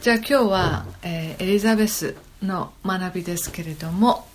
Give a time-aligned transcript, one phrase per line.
[0.00, 4.26] じゃあ今日は、えーエリザベスの学びですけれども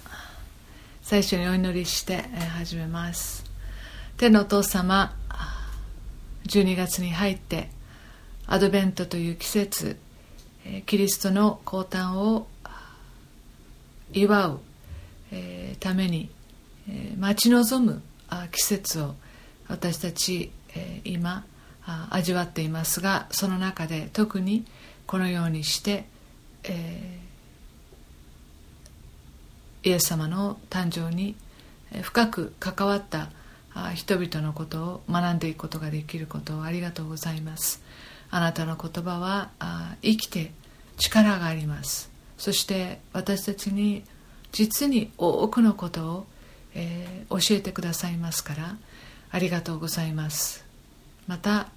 [1.01, 3.43] 最初にお祈りして、えー始めます。
[4.17, 5.15] 天のお父様
[6.45, 7.69] 12月に入って
[8.45, 9.97] アドベントという季節
[10.65, 12.45] えーキリストの降誕を
[14.13, 14.59] 祝う、
[15.31, 16.29] えーために、
[16.87, 19.15] えー待ち望むあ季節を
[19.67, 21.43] 私たち、えー今
[21.87, 24.63] あ味わっていますがその中で特に
[25.07, 26.05] このようにして、
[26.63, 27.25] えー
[29.85, 31.35] イエス様の誕生に
[32.01, 33.29] 深く関わった
[33.93, 37.83] 人々のことを学んでいくことができることをありがとうございます。
[38.31, 39.51] あなたの言葉は
[40.01, 40.51] 生きて
[40.97, 42.09] 力があります。
[42.39, 44.03] そして私たちに
[44.51, 46.25] 実に多くのことを、
[46.73, 48.77] えー教えてくださいますから
[49.31, 50.65] ありがとうございます。
[51.27, 51.67] また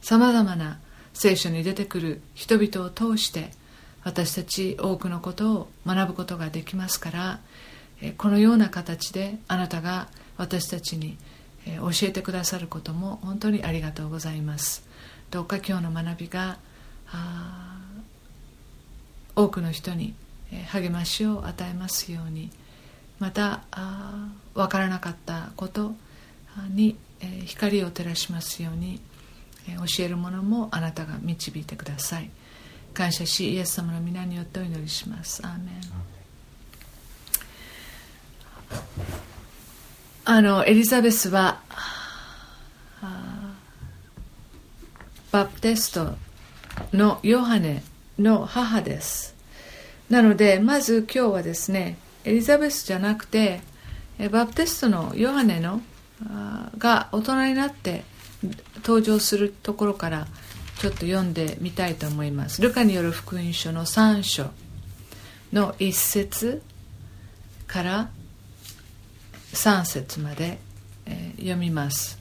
[0.00, 0.78] さまざまな
[1.18, 3.50] 聖書に出てくる人々を通して
[4.04, 7.40] 私たち多くのことを学ぶことができますから
[8.18, 11.18] このような形であなたが私たちに
[11.66, 14.86] 教えてくださることも本当にありがとうございます。
[15.32, 16.58] どうか今日の学びが
[19.34, 20.14] 多くの人に
[20.68, 22.52] 励ましを与えますように
[23.18, 23.62] また
[24.54, 25.94] 分からなかったこと
[26.70, 26.96] に
[27.44, 29.00] 光を照らしますように
[29.76, 32.30] 教えるものもあなたが導いてください。
[32.94, 35.40] 感謝しイエス様の皆によってお祈りします。
[35.44, 36.08] アーメン。
[40.24, 41.60] あのエリザベスは
[45.30, 46.16] バプテスト
[46.92, 47.82] のヨハネ
[48.18, 49.34] の母です。
[50.10, 53.60] なのでまず今日はですねエリザベスじゃなくて
[54.30, 55.80] バプテストのヨハネの
[56.78, 58.04] が大人になって
[58.76, 60.26] 登場するところから
[60.78, 62.62] ちょっと読んでみたいと思います。
[62.62, 64.50] ルカによる福音書の3章
[65.52, 66.62] の1節
[67.66, 68.10] から
[69.52, 70.58] 3節まで、
[71.06, 72.18] えー読みます。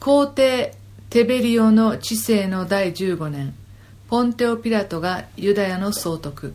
[0.00, 0.74] 皇帝
[1.10, 3.54] テベリオの治世の第15年
[4.08, 6.54] ポンテオ・ピラトがユダヤの総督。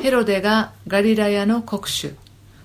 [0.00, 2.14] ヘロデがガリラヤの国主。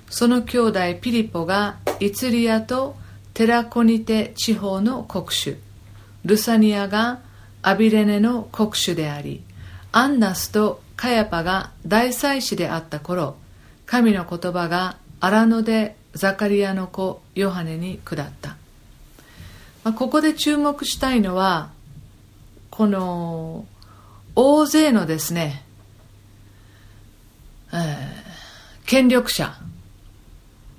[0.10, 2.96] その兄弟ピリポがイツリアと
[3.36, 5.58] テラコニテ地方の国主。
[6.24, 7.20] ルサニアが
[7.62, 9.44] アビレネの国主であり
[9.92, 13.36] アンナスとカヤパが大祭司であった頃
[13.86, 18.58] 神の言葉が荒野でザカリアの子ヨハネに下った、
[19.84, 21.70] まあ、ここで注目したいのは
[22.72, 23.68] この
[24.36, 25.64] 大勢のですね、
[27.72, 28.26] えー
[28.86, 29.56] 権力者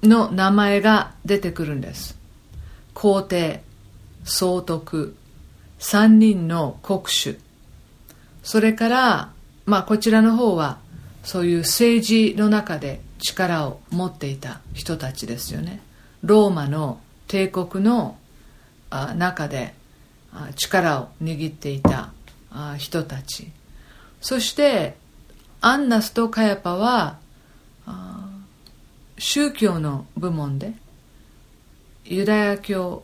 [0.05, 2.17] の名前が出てくるんです。
[2.97, 3.63] 皇帝
[4.25, 5.15] 総督
[5.81, 7.39] 3人の国主。
[8.43, 9.33] それから、
[9.67, 10.79] まあ、こちらの方は
[11.23, 15.83] そういう政治の中で力を持っていた人たちですよね。
[16.23, 16.99] ローマの
[17.29, 18.17] 帝国の
[18.91, 19.75] 中で
[20.55, 22.13] 力を握っていた
[22.79, 23.53] 人たち。
[24.23, 24.97] そして
[25.61, 27.19] アンナスとカヤパは
[29.19, 30.73] 宗教の部門で
[32.09, 33.03] ユダヤ教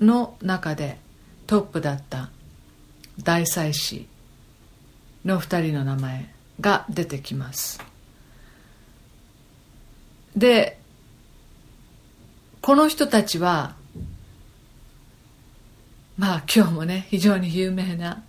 [0.00, 0.98] の中で
[1.46, 2.30] トップだった
[3.22, 4.06] 大祭司
[5.24, 7.80] の2人の名前が出てきます。
[10.36, 10.78] で
[12.60, 13.74] この人たちは
[16.16, 18.22] まあ今日もね非常に有名な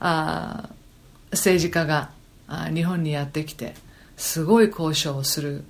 [0.00, 0.70] あ
[1.32, 2.10] 政治家が
[2.48, 3.74] あ日本にやってきて
[4.16, 5.64] すごい交渉をする、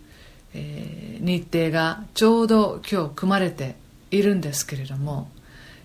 [0.55, 3.77] えー日程がちょうど今日組まれて
[4.11, 5.29] いるんですけれども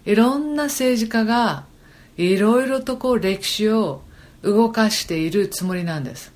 [0.06, 1.64] いろんな政治家が
[2.18, 4.02] いろいろとこう歴史を
[4.42, 6.34] 動かしているつもりなんです。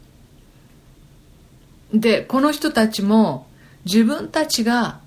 [1.94, 3.48] でこの人たちも
[3.86, 5.00] 自分たちが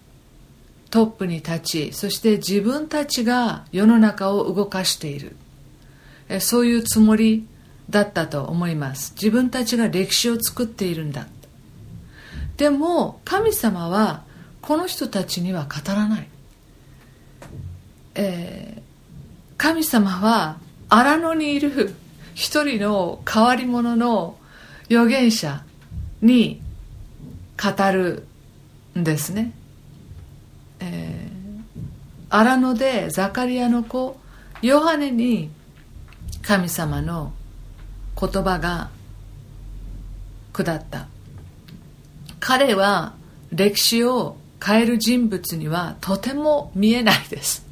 [0.91, 5.37] トップに立ちそして自分たちが世の中を動かしている。
[6.41, 7.47] そういうつもり
[7.89, 9.13] だったと思います。
[9.15, 11.27] 自分たちが歴史を作っているんだ。
[12.57, 14.23] でも神様は
[14.63, 16.29] この人たちには語らない、
[18.15, 18.87] えー
[19.59, 20.59] 神様は
[20.91, 21.95] 荒野にいる
[22.35, 24.37] 一人の変わり者の
[24.91, 25.65] 預言者
[26.21, 26.61] に
[27.57, 28.27] 語る
[28.99, 29.53] んですね、
[30.81, 31.27] えー
[32.29, 34.19] 荒野でザカリアの子
[34.61, 35.49] ヨハネに
[36.43, 37.33] 神様の
[38.21, 38.91] 言葉が
[40.53, 41.07] 下った。
[42.47, 43.15] 彼は
[43.51, 47.67] 歴史を変える人物にはとても見えないです、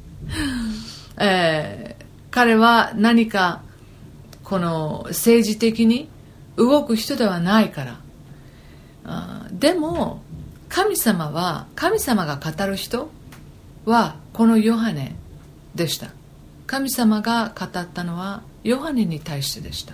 [1.17, 3.61] えー彼は何か
[4.43, 6.09] この政治的に
[6.57, 7.99] 動く人ではないから。
[9.05, 10.21] あでも
[10.67, 13.09] 神様は神様が語る人
[13.85, 15.15] はこのヨハネ
[15.75, 16.09] でした。
[16.67, 19.93] 神様が語ったのはヨハネに対してでした。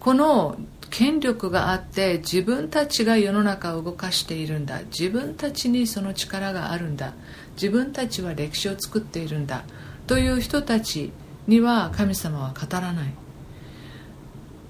[0.00, 0.58] この
[0.96, 4.82] 権力があって自分たちが世の中を動かしているんだ。
[4.96, 7.14] 自分たちにその力があるんだ。
[7.56, 9.64] 自分たちは歴史を作っているんだ。
[10.06, 11.10] という人たち
[11.48, 13.14] には神様は語らない。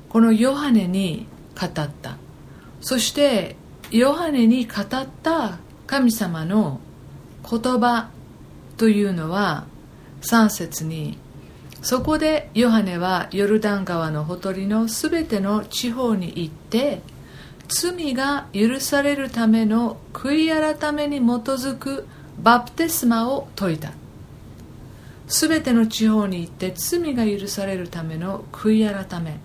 [0.08, 1.26] このヨハネに
[1.60, 2.16] 語った。
[2.80, 3.56] そして
[3.90, 6.80] ヨハネに語った神様の
[7.42, 8.08] 言葉
[8.78, 9.66] というのは
[10.22, 11.18] 3節に
[11.84, 17.02] そこでヨハネはヨルダン川のほとりのすべての地方に行って
[17.69, 22.06] 罪が許されるための悔い改めに基づく
[22.42, 23.92] バプテスマを説いた。
[25.28, 29.38] すべての地方に行って罪が許されるための悔い改め。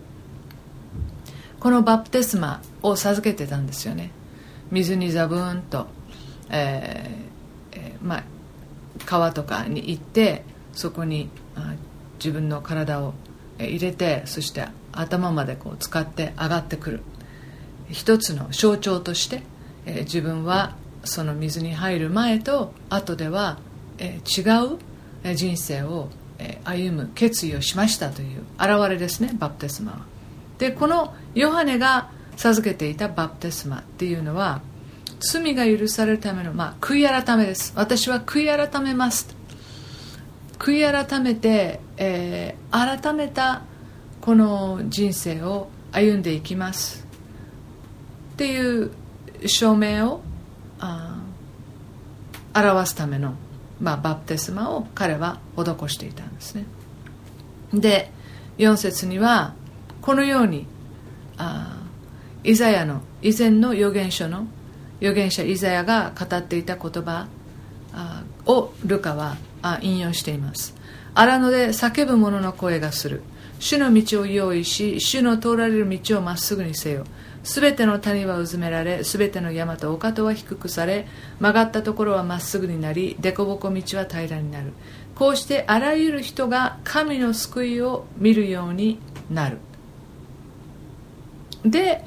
[1.59, 4.12] このバプテスマを授けてたんですよね。
[4.71, 5.88] 水にザブーンと、
[6.50, 8.24] えーえー、まあ、
[9.06, 11.30] 川とかに行ってそこに
[12.19, 13.13] 自分の体を
[13.57, 17.01] 入れてそして頭までこう使って上がってくる。
[17.89, 19.42] 一つの象徴として、
[19.86, 23.57] え、自分はその水に入る前と後では、
[23.98, 24.42] え、違
[25.24, 26.10] う人生を
[26.63, 30.00] 歩む決意をしましたという現れですねバプテスマは。
[30.57, 34.62] でこのヨハネが授けていたバプテスマっていうのは
[35.19, 37.74] 罪が許されるための、まあ、悔い改めです。
[37.75, 39.36] 私は悔い改めます。
[40.57, 43.62] 悔い改めて、えー、改めた
[44.22, 47.06] この人生を歩んでいきます
[48.34, 48.92] っていう
[49.46, 50.22] 証明を
[52.54, 53.36] 表すための、
[53.81, 56.66] まあ、バプテスマを彼は施していたんですね。
[57.74, 58.12] で
[58.57, 59.54] 4節には
[60.01, 60.66] このように
[61.38, 61.78] あ
[62.44, 64.48] イザヤの以前の預言書の
[65.01, 67.28] 預言者イザヤが語っていた言葉
[68.46, 69.36] をルカは
[69.81, 70.78] 引用しています。
[71.13, 73.21] 荒野で叫ぶ者の声がする。
[73.59, 77.03] 主の道を用意し主の通られる道をまっすぐにせよ。
[77.44, 81.07] すべての谷はうずめられすべての山と丘とは低くされ
[81.39, 84.73] 曲がったところはまっすぐになり凸凹道は平らになる。
[85.15, 89.57] こうしてあらゆる人が神の救いを見るようになる。
[91.65, 92.05] で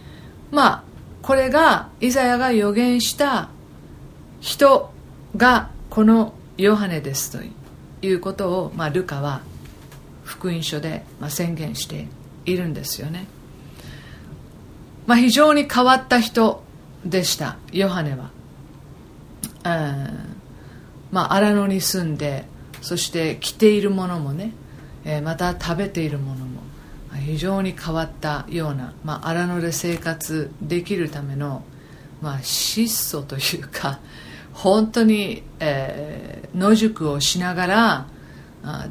[0.50, 0.84] まあ
[1.20, 3.50] これがイザヤが予言した
[4.40, 4.90] 人
[5.36, 7.61] がこのヨハネですという。
[8.02, 9.42] いうことを、まあ、ルカは
[10.24, 12.08] 福音書で、まあ、宣言して
[12.44, 13.26] いるんですよね、
[15.06, 16.62] まあ、非常に変わった人
[17.04, 18.30] でしたヨハネは、
[19.64, 20.36] うん
[21.10, 22.44] まあ、荒野に住んで
[22.80, 24.52] そして着ているものもね、
[25.04, 26.62] えー、また食べているものも
[27.24, 31.62] 非常に変わったような、まあ、荒野で生活できるための、
[32.20, 34.00] まあ、質素というか
[34.52, 38.06] 本当に、えー、野宿をしながら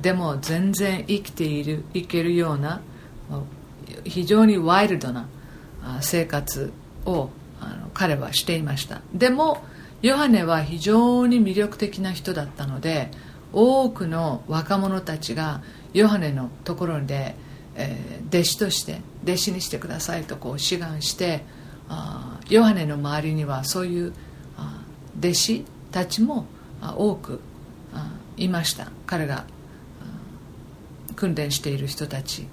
[0.01, 2.81] でも全然生きているいけるような
[4.03, 5.27] 非常にワイルドな
[6.01, 6.73] 生活
[7.05, 7.29] を
[7.61, 9.01] あの彼はしていました。
[9.13, 9.63] でも
[10.01, 13.11] ヨハネは非常に魅力的な人だったので
[13.53, 15.61] 多くの若者たちが
[15.93, 17.35] ヨハネのところで
[17.75, 21.43] えー、弟子として弟子にしてくださいとこう志願して
[21.89, 24.13] あヨハネの周りにはそういう
[25.19, 26.45] 弟子たちも
[26.81, 27.41] 多く
[28.37, 28.91] いました。
[29.05, 29.45] 彼が
[31.15, 32.47] 訓練している人たち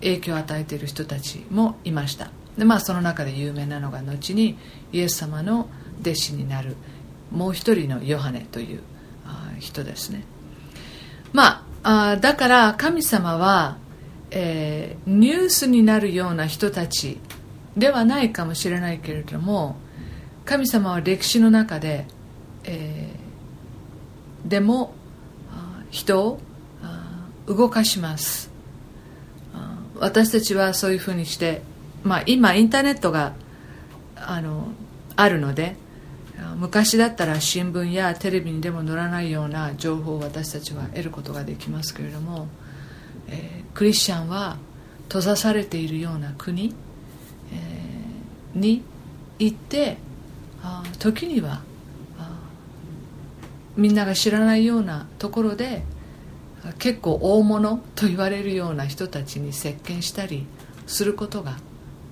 [0.00, 2.30] 影響を与えている人たちもいました。
[2.56, 4.58] でまあその中で有名なのが後に
[4.92, 5.68] イエス様の
[6.00, 6.76] 弟子になる
[7.30, 8.80] もう一人のヨハネという
[9.58, 10.24] 人ですね。
[11.32, 13.78] まあだから神様は
[14.30, 17.18] えー、ニュースになるような人たち
[17.76, 19.76] ではないかもしれないけれども
[20.48, 22.06] 神様は歴史の中で、
[22.64, 24.94] えー、でも
[25.90, 26.40] 人を
[27.46, 28.50] 動かします。
[29.98, 31.62] 私たちはそういうふうにして、
[32.04, 33.34] まあ、今インターネットが
[34.14, 34.68] あの
[35.16, 35.74] あるので
[36.56, 42.46] 昔だったら新聞やテレビにでも載らないような情報を私たちは得ることができますけれども
[43.28, 44.56] えー、クリスチャンは
[45.04, 46.74] 閉ざされているような国、
[47.52, 48.82] えー、に
[49.38, 49.98] 行って
[50.98, 51.62] 時には
[53.76, 55.84] みんなが知らないようなところで
[56.78, 60.46] 結構大物と言われるような人たちに接見したり
[60.86, 61.56] することが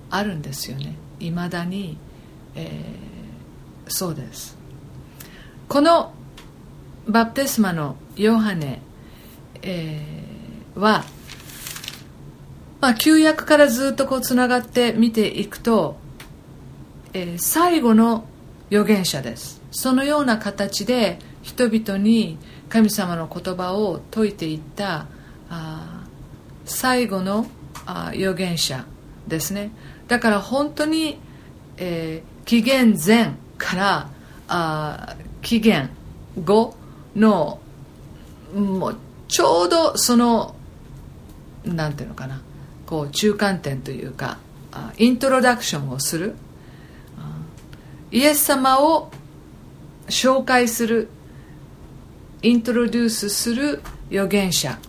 [0.09, 0.95] あるんですよね。
[1.19, 1.97] いまだに、
[2.55, 4.57] えー、そうです。
[5.67, 6.13] この
[7.07, 8.81] バプテスマのヨハネ、
[9.61, 11.03] えーは
[12.79, 15.97] まあ、旧約からずっとこうつながって見ていくと、
[17.13, 18.25] えー、最後の
[18.69, 19.61] 預言者です。
[19.71, 22.37] そのような形で人々に
[22.69, 25.07] 神様の言葉を説いていった
[26.65, 27.47] 最後の
[27.85, 28.85] あ預言者
[29.27, 29.71] ですね。
[30.07, 31.19] だから本当に、
[31.77, 34.09] えー、紀元前から
[34.47, 35.89] あ紀元
[36.43, 36.75] 後
[37.15, 37.59] の
[38.53, 38.97] もう
[39.27, 40.55] ちょうどその
[41.65, 42.41] なんていうのかな
[42.85, 44.37] こう中間点というか
[44.97, 46.35] イントロダクションをする
[48.11, 49.11] イエス様を
[50.07, 51.09] 紹介する
[52.41, 54.79] イントロデュースする預言者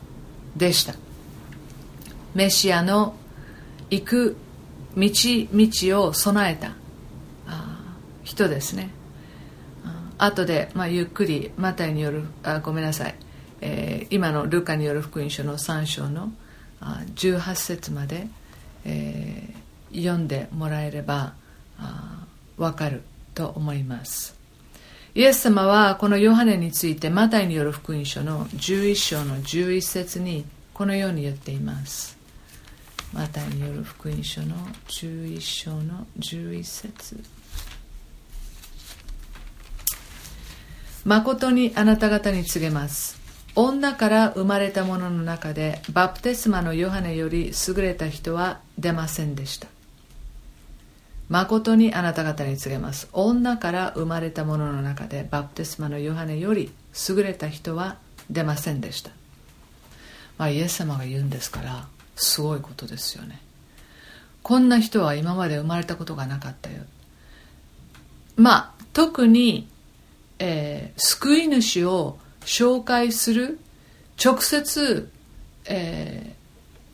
[0.57, 0.95] でした。
[2.35, 3.15] メシアの
[3.91, 4.37] 行く
[4.97, 6.73] 道道を備えた
[8.23, 8.91] 人ですね。
[10.19, 13.15] 後で、まあ、ゆっくりマタイによるあごめんなさい、
[13.61, 16.33] えー、今のルカによる福音書の3章の
[16.81, 18.27] あ18節まで、
[18.85, 21.35] えー、読んでもらえれば
[21.79, 23.03] あ分かる。
[23.39, 24.37] と思います。
[25.15, 32.19] イエス様はこのヨハネについてマタイによる福音書の11章の11節にこのように言っています。
[33.13, 34.57] マタイによる福音書の
[34.89, 37.17] 11章の11節。
[41.05, 43.19] 誠にあなた方に告げます。
[43.55, 49.69] 女から生まれた者の中でバプテスマのヨハネより優れた人は出ませんでした。
[51.29, 53.09] 誠にあなた方に告げます。
[53.13, 56.71] 女から生まれた者の中でバプテスマのヨハネより
[57.09, 57.97] 優れた人は
[58.31, 59.11] 出ませんでした、
[60.37, 63.41] まあ、イエス様が言うんですからすごいことですよね。
[64.43, 66.83] こんな人は今まで生まれたことがなかったよ。
[68.37, 69.69] まあ特に、
[70.39, 73.59] えー、救い主を紹介する
[74.23, 75.11] 直接、
[75.67, 76.35] え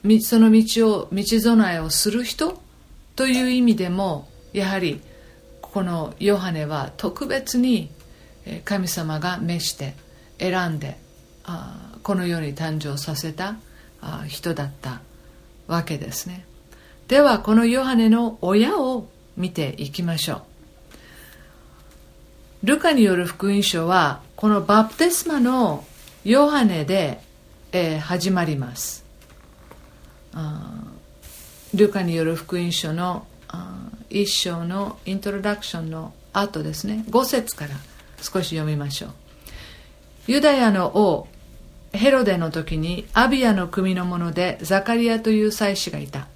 [0.04, 2.60] ー、その道を道備えをする人
[3.16, 5.00] という意味でもやはり
[5.60, 7.90] このヨハネは特別に
[8.64, 9.94] 神様が召して
[10.38, 10.96] 選んで
[12.02, 13.56] この世に誕生させた
[14.28, 15.00] 人だった
[15.66, 16.44] わけですね。
[17.08, 20.42] ではこのヨハネの親を見ていきましょ
[22.62, 22.66] う。
[22.66, 25.84] ルカによる福音書はこのバプテスマの
[26.24, 27.20] ヨハネで、
[27.72, 29.04] え、始まります。
[31.76, 33.26] ルカによる福音書の
[34.10, 37.04] 一章のイントロダクションの後ですね。
[37.08, 37.74] 5節から
[38.20, 39.10] 少し読みましょう。
[40.26, 41.28] ユダヤの王
[41.92, 46.26] ヘロデの時にアビアの組の者でザカリアという祭司がいた。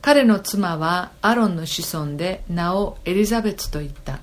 [0.00, 4.20] 彼の妻はアロンの子孫で名をエリザベツと言った。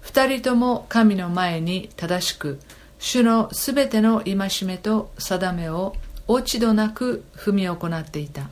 [0.00, 2.60] 二人とも神の前に正しく
[2.98, 5.96] 主のすべての戒めと定めを
[6.28, 8.48] 落ち度なく踏み行っていた。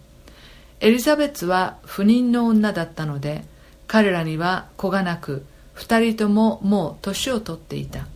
[0.84, 3.42] エリザベツは不妊の女だったので
[3.86, 8.06] 彼らには子がなく二人とももう年を取っていた。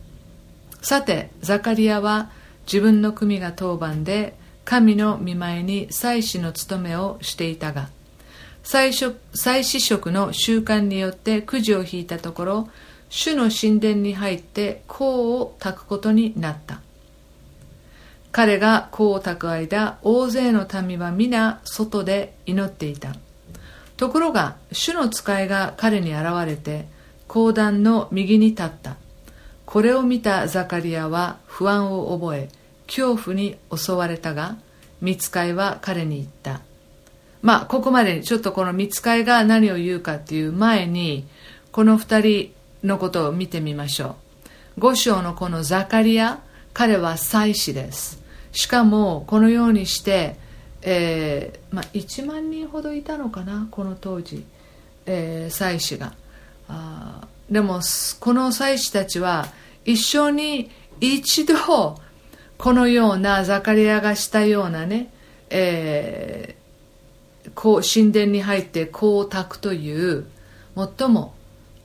[0.79, 2.29] さてザカリアは
[2.71, 4.35] 自分の組が当番で
[4.65, 7.89] 神の見舞いに祭司の務めをしていたが
[8.61, 12.69] 祭司職の習慣によってくじを引いたところ
[13.09, 16.81] 主の神殿に入って香を炊くことになった。
[18.31, 23.15] 彼が香を炊く間大勢の民は皆外で祈っていた。
[23.97, 26.87] ところが主の使いが彼に現れて
[27.27, 28.95] 講談の右に立った。
[29.65, 32.49] これを見たザカリアは不安を覚え
[32.87, 34.57] 恐怖に襲われたが
[35.01, 36.61] 見つかいは彼に言った。
[37.41, 41.27] まあここまでにちょっとこの見つかいが何を言うかっていう前に
[41.71, 44.15] この二人のことを見てみましょ
[44.77, 44.79] う。
[44.79, 46.39] 五章のこのザカリア
[46.73, 48.18] 彼は祭司です。
[48.51, 50.35] しかもこのようにして、
[50.81, 54.45] えーまあ、1万人ほどいたのかなこの当時、
[55.05, 56.13] えー、祭司が。
[56.67, 57.79] あでも
[58.19, 59.47] この祭司たちは
[59.83, 60.69] 一緒に
[61.01, 61.55] 一度
[62.57, 65.11] このようなザカリアがしたようなね、
[65.49, 70.27] えー、こう神殿に入って香を炊くという
[70.75, 71.33] 最も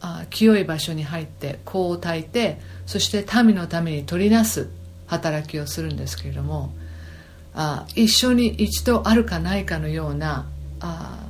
[0.00, 4.68] あ清い場所に入って香を焚いてそして民のために取りなす。
[5.14, 6.72] 働きをするんですけれども
[7.54, 10.46] あ一緒に一度あるかないかのような
[10.80, 11.28] あ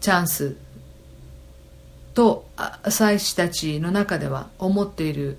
[0.00, 0.56] チャンス
[2.14, 2.46] と
[2.88, 5.38] 祭司たちの中では思っている、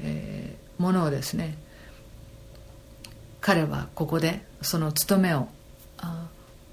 [0.00, 1.56] えー、ものをですね
[3.40, 5.48] 彼はここでその務めを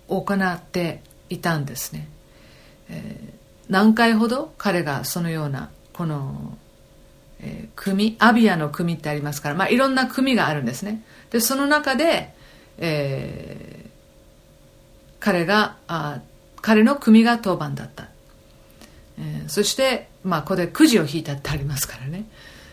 [0.07, 2.07] 行っていたんですね、
[2.89, 3.33] えー、
[3.69, 6.57] 何回ほど彼がそのようなこの、
[7.41, 11.03] えー、組アビアの組ってありますから、まあ、いろんな組があるんですね。
[11.31, 12.33] でその中で、
[12.77, 13.85] え
[15.19, 16.21] 彼があ
[16.61, 18.09] 彼の組が当番だった、
[19.17, 22.25] えー、そして、まあ、ここでくじを引いたってありますからね、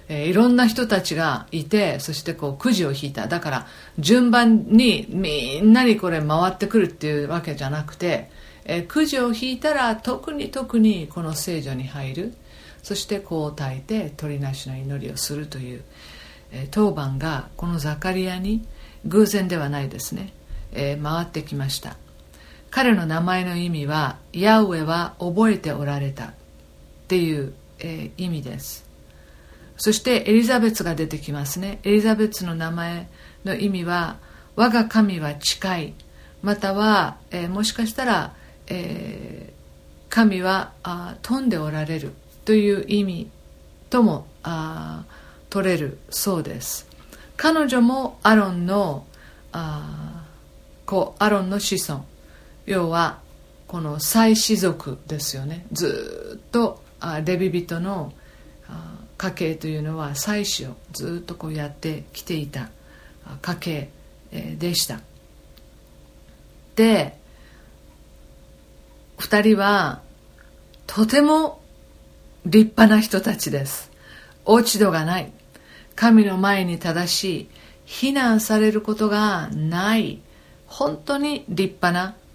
[0.08, 3.26] えー、いろんな人たちがいてそしてこうくじを引いた。
[3.26, 3.66] だから
[3.98, 8.30] 順番にみんなにこれ回ってくるっていうわけじゃなくて、
[8.64, 12.34] えー、くじを引いたら特に特にこの聖女に入る。
[12.86, 15.82] そしてこう炊いて鳥なしの祈りをするという、
[16.52, 18.64] えー、当番がこのザカリアに
[19.06, 20.32] 偶然ではないですね、
[20.70, 21.96] えー、回ってきました。
[22.70, 26.34] 彼の名前の意味はヤウエは覚えておられたっ
[27.08, 28.86] ていう、えー、意味です。
[29.76, 31.80] そしてエリザベツが出てきますね。
[31.82, 33.08] エリザベツの名前
[33.44, 34.18] の意味は
[34.54, 35.94] 我が神は近い
[36.40, 38.36] または、えー、もしかしたら、
[38.68, 42.12] えー、神はあ飛んでおられる。
[42.46, 43.30] という意味
[43.90, 45.04] ともあ
[45.50, 46.88] 取れるそうです。
[47.36, 49.04] 彼女もアロンの
[49.52, 50.24] あ
[50.86, 52.04] 子アロンの子孫。
[52.64, 53.18] 要は
[53.66, 55.66] この祭司族ですよね。
[55.72, 58.12] ずっとあレビ人の
[58.68, 62.70] あ家系というのは祭祀をずっとこうやってきていた
[63.42, 63.90] 家系
[64.58, 65.00] でした。
[66.76, 67.18] で
[69.18, 70.00] 2人は
[70.86, 71.60] とても
[72.46, 73.90] 立派な人たちです。
[74.44, 75.32] 落ち度がない。
[75.96, 77.48] 神の前に正しい。
[77.84, 80.20] 非難されることがない。
[80.66, 81.92] 本当に立派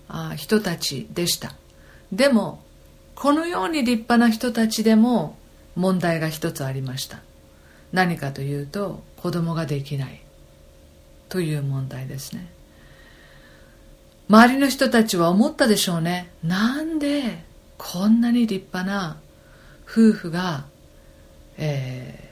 [0.09, 1.53] な人たちでした。
[2.11, 2.61] でも
[3.15, 5.37] このように立派な人たちでも
[5.75, 7.19] 問題が一つありました。
[7.93, 10.21] 何かというと子供ができない。
[11.29, 12.51] という問題ですね。
[14.27, 16.31] 周りの人たちは思ったでしょうね。
[16.43, 17.45] なんで
[17.77, 19.20] こんなに立派な
[19.91, 20.63] 夫婦が、
[21.57, 22.29] え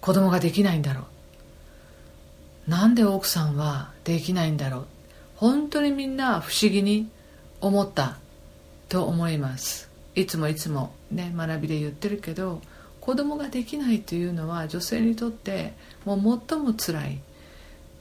[0.00, 1.00] ー、子供ができないんだろ
[2.68, 2.70] う。
[2.70, 4.86] なんで奥さんはできないんだろう。
[5.34, 7.10] 本当にみんな不思議に
[7.60, 8.18] 思った
[8.88, 9.90] と思います。
[10.14, 12.62] いつもいつもね学びで言ってるけど
[13.00, 17.18] 子供ができないというのは女性にとってもう最もつらい、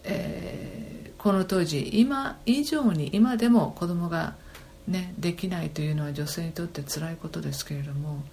[0.04, 4.36] えー、この当時今以上に今でも子供が
[4.88, 8.24] ねできないというのは女性にとってつらいことですけれども、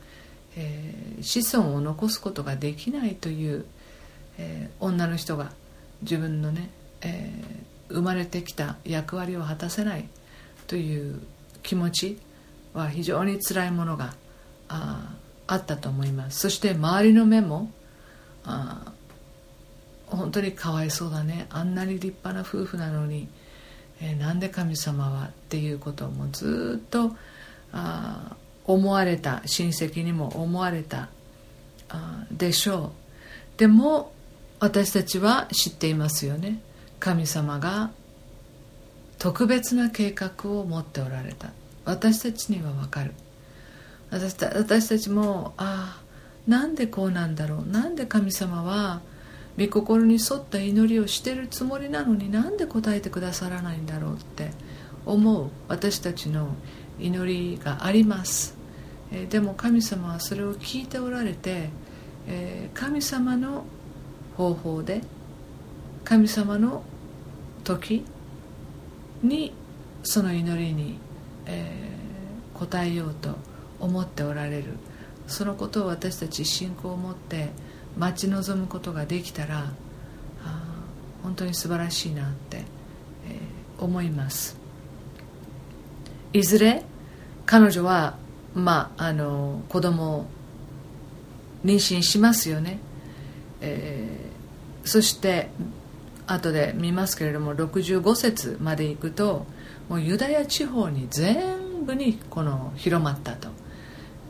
[0.57, 3.65] えー、子孫を残すことができないという、
[4.39, 5.53] えー、女の人が
[6.03, 6.71] 自分のね、
[7.03, 10.09] えー、生まれてきた役割を果たせない
[10.67, 11.21] という
[11.63, 12.19] 気持ち
[12.75, 14.15] は非常につらいものが
[14.69, 15.15] あ
[15.47, 16.41] あったと思います。
[16.41, 17.71] そして周りの目も
[18.45, 18.93] あ
[20.17, 21.47] 本当にかわいそうだね。
[21.51, 23.29] あんなに立派な夫婦なのに、
[24.03, 27.17] えー、なんで神様はっていうこともずっと
[27.73, 31.09] あ思われた親戚にも思われた
[31.89, 32.93] あでしょ
[33.57, 33.59] う。
[33.59, 34.13] でも
[34.59, 36.61] 私たちは知っていますよね。
[36.99, 37.91] 神様が
[39.19, 41.51] 特別な計画を持っておられた。
[41.85, 43.13] 私たちには分かる。
[44.11, 46.03] 私た私たちもああ
[46.51, 47.71] なんでこうなんだろう。
[47.71, 49.01] なんで神様は
[49.59, 54.51] 御心に沿った祈りをしてるつもりなのになんで答えてくださらないんだろうって
[55.05, 56.55] 思う私たちの
[56.99, 58.57] 祈りがあります、
[59.11, 61.71] えー、でも神様はそれを聞いておられて、
[62.29, 63.65] えー、神様の
[64.37, 65.03] 方法で
[66.05, 66.83] 神様の
[67.65, 68.05] 時
[69.23, 69.53] に
[70.03, 70.99] その祈りに、
[71.47, 73.37] えー、答えようと
[73.79, 74.75] 思っておられる。
[75.27, 77.51] そのことを私たち信仰を持って
[77.99, 79.73] 待ち望むことができたら
[81.23, 84.59] 本当に素晴らしいなって、えー、思います。
[86.33, 86.85] いずれ
[87.47, 88.17] 彼女は
[88.55, 90.27] まああの子供を
[91.65, 92.79] 妊娠しますよね、
[93.61, 95.51] えー、そして
[96.27, 99.47] 後で見ますけれども65節まで行くと
[99.89, 103.49] もうユダヤ地方に全部にこの広まったと。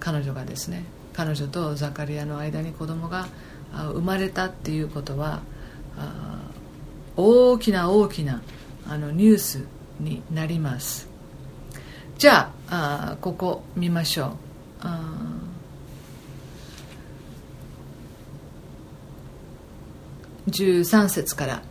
[0.01, 3.29] 彼女がですね彼女とザカリアの間に子供が
[3.73, 5.43] 生まれたっていうことは
[7.17, 8.43] 大きな大きな
[8.89, 9.65] あのニュース
[10.01, 11.09] になります。
[12.19, 14.89] じゃあここ見ましょう。
[20.51, 21.63] 13節から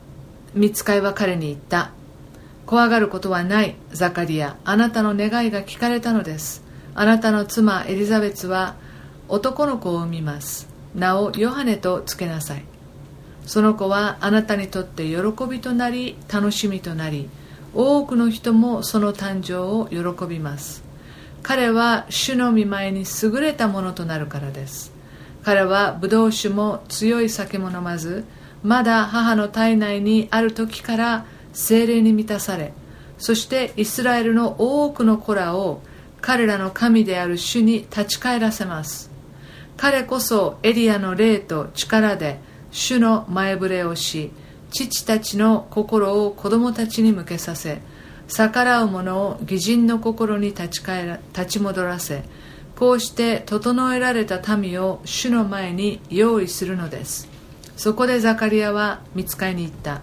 [0.54, 1.92] 見つかいは彼に言った。
[2.66, 4.56] 怖がることはないザカリア。
[4.64, 6.64] あなたの願いが聞かれたのです。
[6.96, 8.76] あなたの妻エリザベツは
[9.28, 10.71] 男の子を産みます。
[10.96, 12.64] 名をヨハネとつけなさい。
[13.46, 15.18] その子はあなたにとって喜
[15.50, 17.28] びとなり楽しみとなり
[17.74, 20.84] 多くの人もその誕生を喜びます。
[21.44, 24.92] 彼は主の見舞いに優れたものとなるからです。
[25.44, 28.26] 彼はブドウ酒も強い酒も飲まず
[28.64, 32.74] まだ母の体内にある時から精霊に満たされ
[33.18, 35.82] そしてイスラエルの多くの子らを
[36.22, 39.11] 彼らの神である主に立ち返らせます。
[39.82, 42.39] 彼こそエリアの霊と力で
[42.70, 44.30] 主の前触れをし
[44.70, 47.82] 父たちの心を子供たちに向けさせ
[48.28, 52.22] 逆らう者を義人の心に立ち返ら立ち戻らせ
[52.76, 57.28] こうして整えられた民を主の前に用意するのです。
[57.76, 60.02] そこでザカリアは見つかりに行った。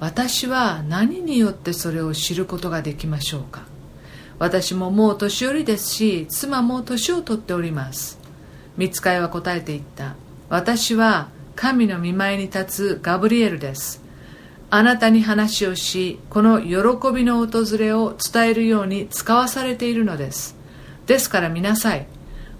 [0.00, 3.62] 私は何によってそれを知ることができましょうか。
[4.38, 8.21] 私ももう年寄りですし妻も年を取っております。
[8.76, 10.14] 見つかいは答えていった。
[10.48, 14.02] 私は神の見舞いに立つガブリエルです。
[14.70, 20.56] あなたに話をしこの喜びの訪れを伝えるように使わされているのです。
[21.06, 22.06] ですから見なさい。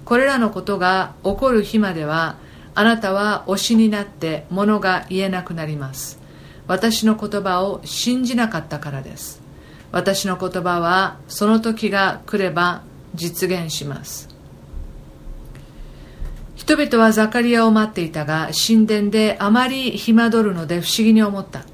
[0.04, 2.36] これらのことが起こる日までは
[2.74, 6.18] あなたは推しになって物が言えなくなります。
[6.66, 9.40] 私の言葉を信じなかったからです。
[9.90, 12.82] 私の言葉はその時が来れば
[13.14, 14.31] 実現します。
[16.62, 21.64] 人々はザカリアを待っていたが神殿であまり暇取るので不思議に思った。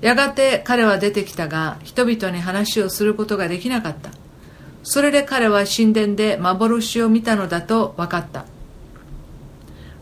[0.00, 4.12] やがて彼は出てきたが人々に話をすることができなかった。
[4.82, 8.46] それで彼は神殿で幻を見たのだと分かった。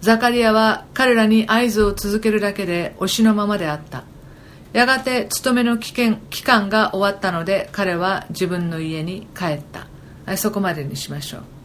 [0.02, 4.04] ザカリアは彼らに合図を続けるだけで推しのままであった。
[4.72, 9.60] やがて勤めの期間が終わったので彼は自分の家に帰っ
[10.26, 10.36] た。
[10.36, 11.57] そこまでにしましょう。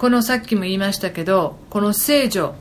[0.00, 2.54] このさっきも言いましたけどこの聖女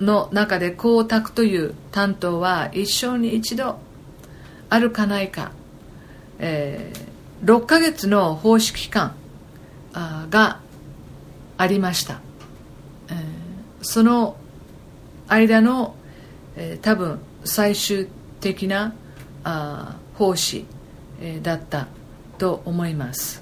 [0.00, 3.78] の中で光沢という担当は一生に一度
[4.68, 5.52] あるかないか、
[6.40, 9.14] えー、6ヶ月の奉仕期間
[9.92, 10.58] あが
[11.56, 12.20] ありました、
[13.10, 13.14] えー、
[13.82, 14.36] その
[15.28, 15.94] 間の、
[16.56, 18.08] えー、多分最終
[18.40, 18.92] 的な
[19.44, 20.66] あ奉仕、
[21.20, 21.86] えー、だった
[22.38, 23.40] と思います。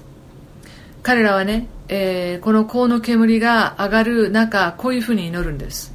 [1.03, 5.93] 彼らはね、えー、この香の煙が上がる中こういうふうに祈るんです。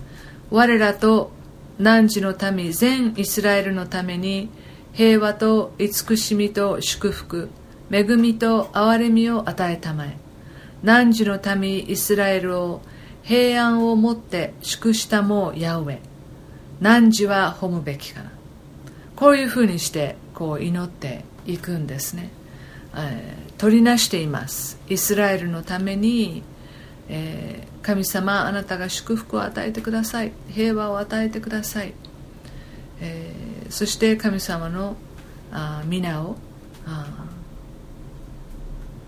[0.51, 1.33] 我らと
[1.79, 4.51] 汝の民全イスラエルのために
[4.93, 7.49] 平和と慈しみと祝福
[7.91, 10.19] 恵みと憐れみを与えたまえ。
[10.85, 12.83] 汝の民イスラエルを
[13.23, 15.99] 平安をもって祝したもヤウェ
[16.83, 18.31] 汝は褒むべきかな。
[19.17, 22.29] こういうふうにしてこう祈っていくんですね、
[22.95, 24.79] えー、取りなしています。
[24.89, 26.43] イスラエルのために、
[27.09, 30.33] えー、神様あなたが祝福を与えてください。
[30.49, 31.95] 平和を与えてください、
[33.01, 34.97] えー、そして神様の
[35.53, 36.37] あ皆を
[36.87, 37.27] あ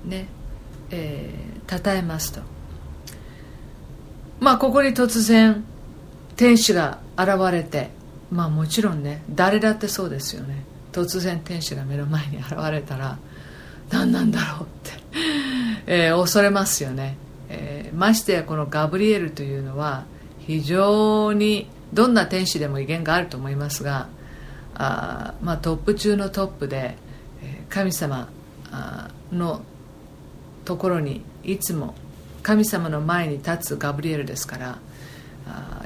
[0.05, 0.29] ね
[0.91, 2.41] えー、称えますと。
[4.41, 5.65] まあここに突然
[6.37, 7.91] 天使が現れて
[8.31, 10.65] まあもちろんね誰だってそうですよね。
[10.93, 13.19] 突然天使が目の前に現れたら
[13.90, 14.92] 何なんだろうって、
[15.87, 17.16] えー、恐れますよね、
[17.48, 20.05] えー、ましてやこのガブリエルというのは
[20.40, 24.09] 非常にどんな天使でも威厳があると思いますが
[24.74, 26.96] あ、まあ、トップ中のトップで
[27.68, 28.29] 神様
[29.33, 29.62] の
[30.64, 31.94] ところにいつも
[32.42, 34.79] 神様の前に立つガブリエルですから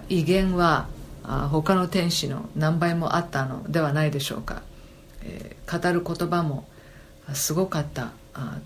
[0.08, 0.88] 威厳は
[1.24, 4.62] 他の天使の何倍もあったのではないでしょうか、
[5.22, 6.66] えー、語る言葉も
[7.34, 8.12] すごかった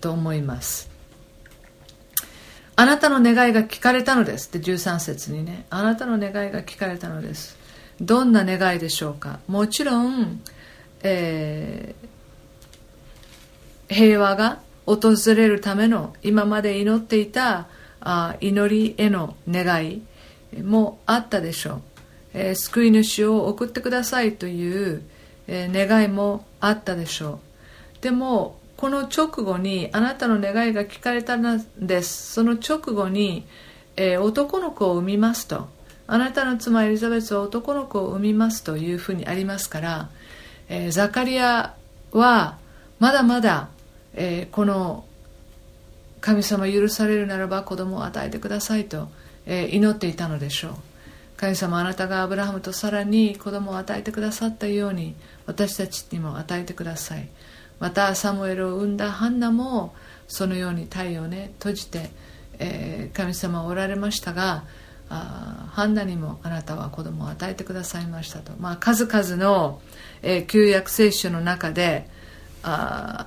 [0.00, 0.90] と思います。
[2.78, 4.48] あなたの願いが聞かれたのです。
[4.48, 5.64] って13節にね。
[5.70, 7.56] あなたの願いが聞かれたのです。
[8.00, 9.40] どんな願いでしょうか？
[9.48, 10.42] もちろん、
[11.02, 17.66] えー、平和が訪れるための今まで祈っていた
[18.00, 20.02] あ祈りへの願い
[20.62, 21.80] もあったでしょう。
[22.34, 25.02] えー、救い主を送ってくださいという、
[25.46, 27.45] えー、願いもあったでしょう。
[28.06, 32.34] でもこの直後にあなたの願いが聞かれたんです。
[32.34, 33.44] その直後に、
[33.96, 35.66] えー、男の子を産みますと。
[36.06, 40.08] あなたの妻エリザベスは男の子を産みますというふうにありますから、
[40.68, 41.74] えザカリア
[42.12, 42.58] は
[43.00, 43.70] まだまだ、
[44.14, 45.04] えこの
[46.20, 49.08] 神様許されるならば子供を与えてくださいと、
[49.46, 50.74] え祈っていたのでしょう。
[51.36, 55.16] 神様あなたがアブラハムとさらに子供を与えてくださったように
[55.46, 57.28] 私たちにも与えてください。
[57.78, 59.94] またサムエルを産んだハンナも
[60.28, 62.10] そのように体をね閉じて、
[62.58, 64.64] えー、神様はおられましたが
[65.08, 69.80] あハンナにもあなたは子供を与えてくださいましたと、まあ、数々の、
[70.22, 72.08] えー、旧約聖書の中で
[72.62, 73.26] あ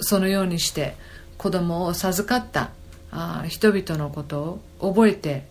[0.00, 0.96] そのようにして
[1.36, 2.70] 子供を授かった
[3.10, 5.44] あ人々のことを覚えて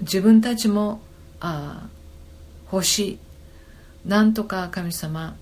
[0.00, 1.00] 自分たちも
[1.40, 1.88] あ
[2.72, 3.18] 欲しい。
[4.06, 5.36] なんとか神様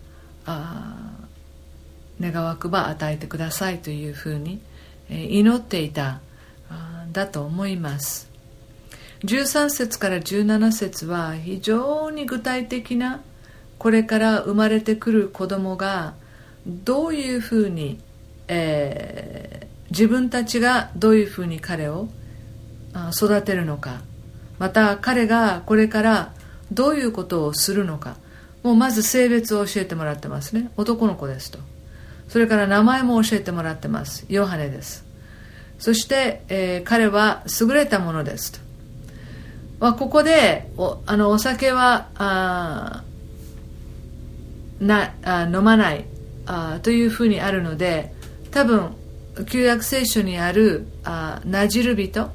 [2.21, 4.61] 願わくば与えてくださいというふうに
[5.09, 6.21] 祈っていた
[7.13, 8.29] だと思います。
[9.25, 13.21] 13節から17節は非常に具体的な
[13.79, 16.15] これから生まれてくる子供が
[16.67, 17.99] どういうふうに、
[18.47, 22.09] えー、自分たちがどういうふうに彼を
[23.17, 24.03] 育てるのか
[24.59, 26.33] また彼がこれから
[26.73, 28.17] どういうことをするのか
[28.63, 30.71] もうまず性別を教えてもらってますね。
[30.77, 31.59] 男の子ですと。
[32.29, 34.27] それから名前も教えてもらってます。
[34.29, 35.09] ヨハネです。
[35.79, 38.59] そして、えー、彼は優れたものですと、
[39.81, 43.05] まあ、ここでおあのお酒はあ
[44.81, 46.05] なあ飲まない
[46.47, 48.13] あというふうにあるので
[48.51, 48.97] 多分
[49.49, 52.31] 旧約聖書にあるあなじる人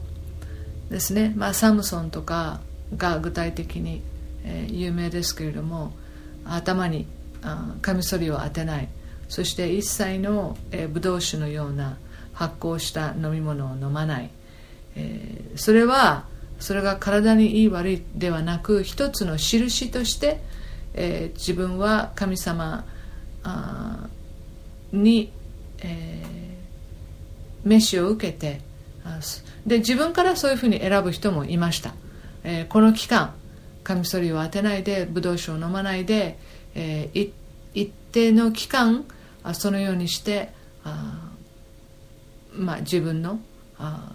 [0.89, 2.62] ですね、まあ、サムソンとか
[2.95, 4.01] が具体的に、
[4.45, 5.91] えー、有名ですけれども
[6.45, 7.08] 頭に
[7.82, 8.88] カミソリを当てない。
[9.34, 11.97] そして一切の、えー、ブドウ酒のような
[12.34, 14.29] 発酵した飲み物を飲まない、
[14.95, 16.25] えー、それは
[16.60, 20.39] それが体にいい悪いではなく一つの印として、
[20.93, 22.86] えー、自分は神様
[24.91, 25.32] に、
[25.79, 28.62] えー、飯を受けて
[29.65, 31.95] で自分からそういうふうに選ぶ人もいました、
[32.43, 33.34] えー、この期間
[33.83, 36.37] カミソリを当てないでブドウ酒を飲まないで、
[36.75, 37.31] えー、
[37.73, 39.05] 一定の期間
[39.43, 40.49] あそのようにして
[40.83, 41.31] あ、
[42.53, 43.39] まあ、自分の
[43.77, 44.11] あ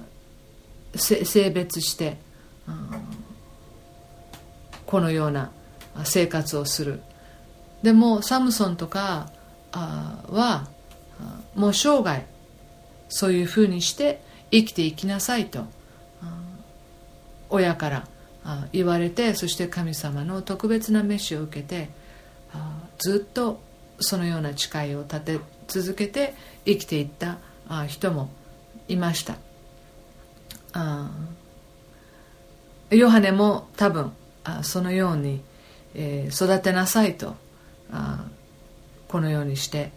[0.94, 2.16] 性別して
[4.87, 5.50] このような
[6.04, 7.00] 生活をする。
[7.83, 9.31] でもサムソンとか
[9.70, 10.68] あは
[11.54, 12.24] もう生涯
[13.09, 15.66] そういうふうにして生きていきなさいと。
[17.50, 18.09] 親から
[18.73, 21.91] 言われてそして神様の特別な召しを受けて
[22.99, 23.61] ずっと
[24.01, 26.35] そのような誓いを立て続けて
[26.65, 27.39] 生きていった
[27.87, 28.31] 人も
[28.89, 29.37] いました。
[32.91, 34.13] ヨハネも多分
[34.63, 35.43] そのように
[36.29, 37.37] 育てなさいと
[39.09, 39.91] このようにして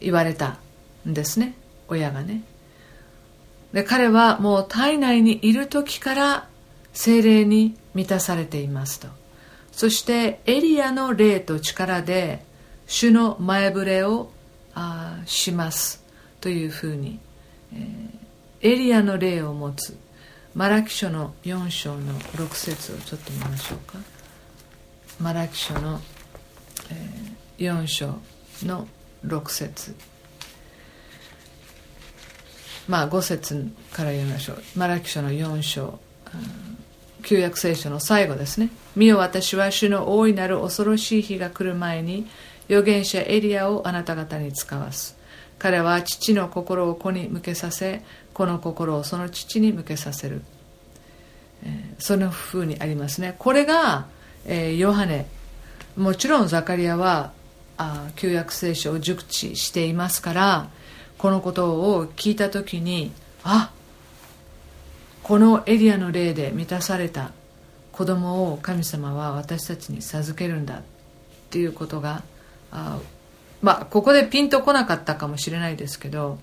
[0.00, 0.58] 言われた
[1.08, 1.54] んですね。
[1.88, 2.42] 親がね。
[3.72, 6.48] で彼はもう体内にいる時から
[6.96, 9.08] 精霊に満たされていますと。
[9.70, 12.42] そしてエリアの霊と力で
[12.86, 14.30] 主の前触れを
[14.74, 16.02] あします
[16.40, 17.20] というふうに、
[17.74, 19.96] えー、エリアの霊を持つ
[20.54, 23.98] マラキ書の4章の6節をちょっと見ましょうか。
[25.20, 26.00] マラキ書の、
[26.90, 28.14] えー、4章
[28.62, 28.88] の
[29.26, 29.94] 6節。
[32.88, 34.62] まあ5節から読みましょう。
[34.76, 35.98] マラキ書の4章。
[37.26, 38.70] 旧約聖書の最後ですね。
[38.94, 42.28] 見よ私は主の大いなる恐ろしい日が来る前に
[42.66, 45.18] 預言者エリアをあなた方に使わす。
[45.58, 50.42] 彼は父の心を子に向けさせ子の心をその父に向けさせる、
[51.64, 53.34] えー、そのふうにありますね。
[53.36, 54.06] これが、
[54.44, 55.26] えー、ヨハネ。
[55.96, 57.32] もちろんザカリアは
[57.76, 60.68] あ旧約聖書を熟知していますから
[61.18, 63.10] このことを聞いた時に
[63.42, 63.72] あ
[65.26, 67.32] このエリアの例で満たされた
[67.90, 70.82] 子供を神様は私たちに授けるんだっ
[71.50, 72.22] ていうことが
[72.70, 73.00] あ
[73.60, 76.38] まあここでピンとこなかったかもしれないですけど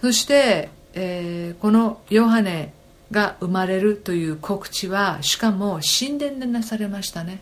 [0.00, 2.72] そして、えー、このヨハネ
[3.10, 7.40] が生まれるという告知はしかも神殿でなされましたね。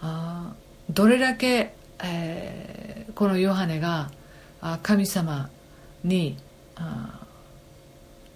[0.00, 0.54] あ
[0.88, 4.12] どれだけ、えー、このヨハネが
[4.84, 5.50] 神様
[6.04, 6.38] に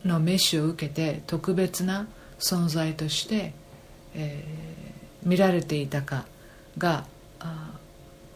[0.08, 2.08] の召しを受けて特別な
[2.40, 3.52] 存在として、
[4.14, 6.24] えー、見られていたか
[6.78, 7.04] が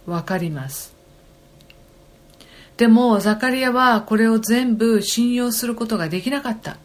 [0.07, 0.95] 分かります。
[2.77, 6.79] でもザカリアはこれを全部信用することができなかった。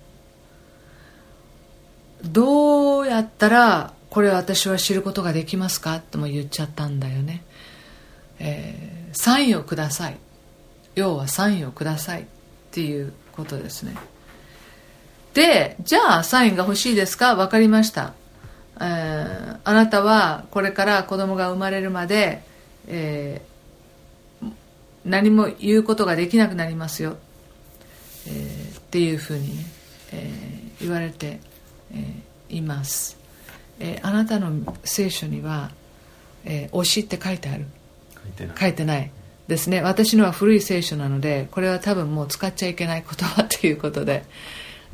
[2.23, 5.99] どうやったらこれ私は知ることができますか？
[5.99, 7.43] とも言っちゃったんだよね、
[8.39, 10.17] えー、サインをください。
[10.95, 12.25] 要はサインをくださいっ
[12.71, 13.95] ていうことですね。
[15.37, 17.35] でじゃあサインが欲しいですか？
[17.35, 18.15] 分かりました、
[18.81, 22.41] えー、あなたはこれから子供が生まれるまで、
[22.87, 24.51] えー、
[25.05, 27.17] 何も言うことができなくなりますよ、
[28.25, 29.65] えー、っていうふうにね、
[30.11, 31.39] えー、言われて、
[31.93, 33.19] えー、います、
[33.79, 35.69] えー、あなたの聖書には
[36.45, 37.67] 「えー、推し」って書いてある。
[38.59, 39.11] 書いてない。
[39.47, 39.81] ですね。
[39.83, 44.25] 私のは古い聖書なのでこれは多分もう使っちゃいけない言葉ということで、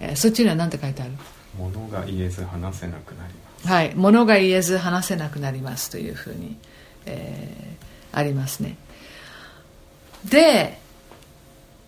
[0.04, 1.12] えー、そっちには何て書いてある？
[1.58, 3.68] 物が言えず話せなくなります。
[3.68, 6.58] はい物が言えず話せなくなりますというふうに、
[7.06, 8.76] えー、ありますね。
[10.26, 10.80] で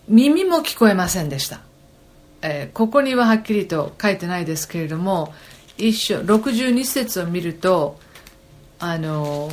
[0.08, 1.60] 耳も聞こえませんでした、
[2.42, 5.34] えーここにははっきりと書いてないですけれども
[5.76, 7.98] 一緒62節を見ると
[8.78, 9.50] あの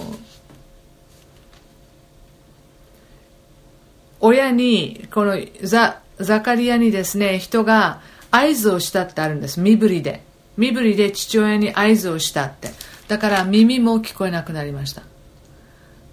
[4.19, 8.02] 親にこのザザカリアにですね人が
[8.35, 9.61] 合図をしたってあるんです。
[9.61, 10.23] 身振りで。
[10.57, 12.71] 身振りで父親に合図をしたって。
[13.07, 15.03] だから耳も聞こえなくなりました。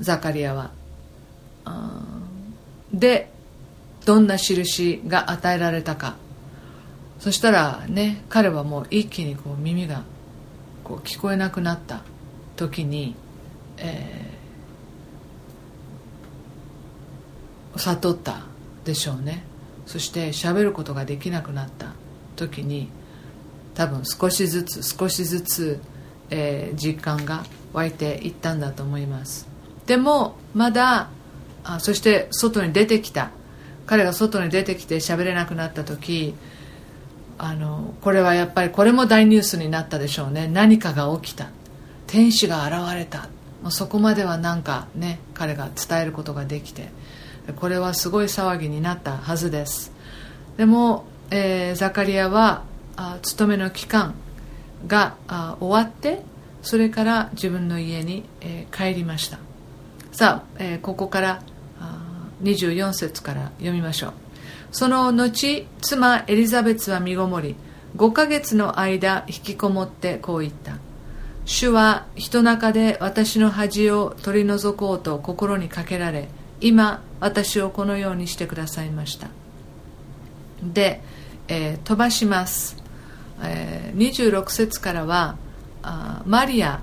[0.00, 0.70] ザカリアは。
[2.92, 3.30] で
[4.04, 6.16] どんな印が与えられたか。
[7.20, 10.02] そしたらね彼はもう一気にこう耳が
[10.85, 12.02] こう聞こえなくなった。
[12.56, 13.14] 時に、
[13.78, 14.40] えー
[17.76, 18.42] 悟った
[18.85, 19.44] でしょうね。
[19.87, 21.92] そして喋ることができなくなった。
[22.48, 22.88] 時に
[23.74, 25.81] 多分少しずつ少しずつ、
[26.31, 29.48] えー実感が湧いていったんだと思います。
[29.87, 31.11] でもまだ
[31.64, 33.31] あそして外に出てきた。
[33.87, 36.35] 彼が外に出てきて喋れなくなった時
[37.38, 40.46] あのこれはやっぱりこれも大ニュースになったでしょうね。
[40.46, 41.48] 何かが起きた。
[42.07, 43.29] 天使が現れた。
[43.62, 46.88] もうそこまではなんかね彼が伝えることができて。
[47.57, 49.92] これはすごい騒ぎになったはずです。
[50.57, 52.64] でも、えーザカリアは
[52.97, 54.14] あ勤めの期間
[54.87, 56.23] があ終わって
[56.62, 59.38] それから自分の家に、えー帰りました。
[60.12, 61.43] さあ、えーここから
[61.81, 62.01] あ
[62.43, 64.12] 24節から読みましょう。
[64.73, 67.57] その後妻エリザベスは身ごもり
[67.97, 70.79] 5ヶ月の間引きこもってこう言った。
[71.45, 76.29] 主は人中で私の恥を取り除こうと心にかけられ
[76.61, 79.29] 今私をこのようにしてくださいました。
[80.62, 81.03] で、
[81.51, 82.77] えー飛ばします、
[83.43, 85.37] えー26節からは
[85.83, 86.81] あマリア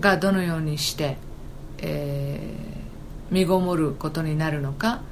[0.00, 1.16] がどのようにして、
[1.78, 2.66] えー
[3.28, 5.02] 身ごもることになるのか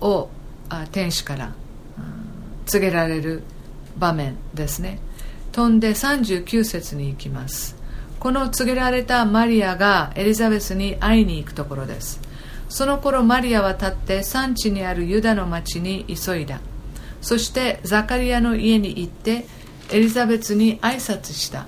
[0.00, 0.28] を
[0.68, 1.54] あ天使からうん
[2.66, 3.44] 告げられる
[3.96, 4.98] 場面ですね。
[5.52, 7.76] 飛んで39節に行きます。
[8.18, 12.20] この告げられたマリアがエリザベスに会いに行くところです。
[12.68, 16.60] その頃マリアは立って産地にあるユダの町に急いだ。
[17.24, 19.46] そしてザカリアの家に行って
[19.90, 21.66] エリザベスに挨拶した。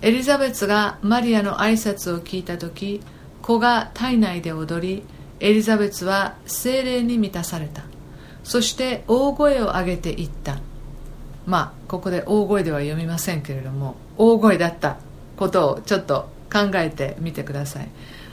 [0.00, 3.00] エリザベスがマリアの挨拶を聞いた時
[3.42, 5.02] 子が体内で踊り
[5.40, 7.82] エリザベスは精霊に満たされた。
[8.44, 10.60] そして大声を上げて言った。
[11.46, 14.98] まあここで大声では読みませんけれども大声だった
[15.36, 17.88] ことをちょっと考えてみてください。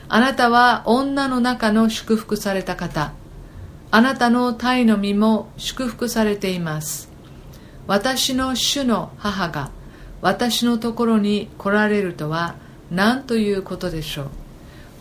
[0.08, 3.12] あなたは女の中の祝福された方。
[3.92, 7.10] あなたの体の身も祝福されています。
[7.88, 9.70] 私の主の母が
[10.20, 12.54] 私のところに来られるとは
[12.90, 14.28] 何ということでしょう。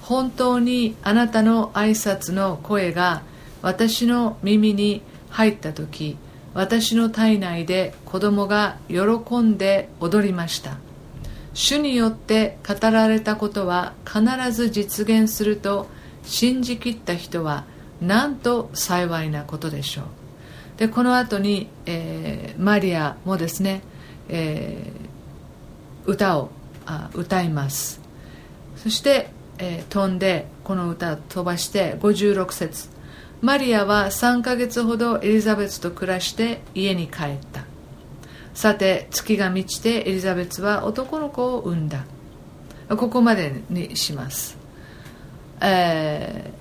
[0.01, 3.21] 本当にあなたの挨拶の声が
[3.61, 6.17] 私の耳に入った時
[6.55, 10.77] 私の体内で子供が喜んで踊りました。
[11.53, 15.87] 主によって語られたことは必ず実現すると
[16.23, 17.65] 信じきった人は
[18.01, 20.05] なんと幸いなことでしょう。
[20.77, 23.81] でこの後に、えーマリアもですね、
[24.29, 26.49] えー歌を
[26.85, 28.01] あ歌います。
[28.77, 32.89] そして、えー飛んでこの歌を飛ばして56節。
[33.41, 37.63] マリアは3ヶ月ほどエリザベスと暮らして家に帰った。
[38.53, 42.05] さて月が満ちてエリザベスは男の子を産んだ。
[42.89, 44.57] ここまでにします、
[45.61, 46.58] えー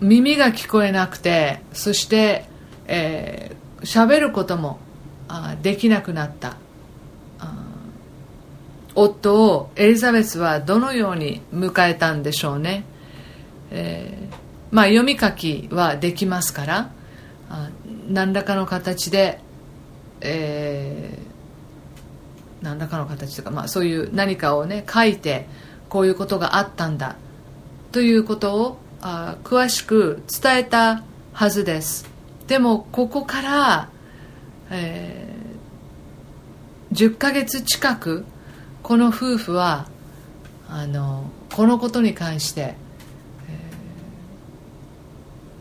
[0.00, 2.46] 耳が聞こえなくてそして
[2.86, 4.78] 喋、えーることも
[5.28, 6.56] あできなくなった。
[8.94, 12.84] 夫をエリザベスはどのように迎えたんでしょうね、
[13.70, 14.34] えー
[14.70, 16.92] まあ読み書きはできますから
[17.48, 17.70] あ
[18.08, 19.40] 何らかの形で、
[20.20, 25.46] えー何らかの形とか、まあ、そういう何かをね書いて
[25.88, 27.16] こういうことがあったんだ
[27.90, 32.06] ということをあ詳しく伝えたはずです。
[32.46, 33.88] でもここから、
[34.70, 35.30] えー
[36.92, 38.24] 10ヶ月近く
[38.82, 39.86] この夫婦は
[40.68, 42.74] あのこのことに関して、え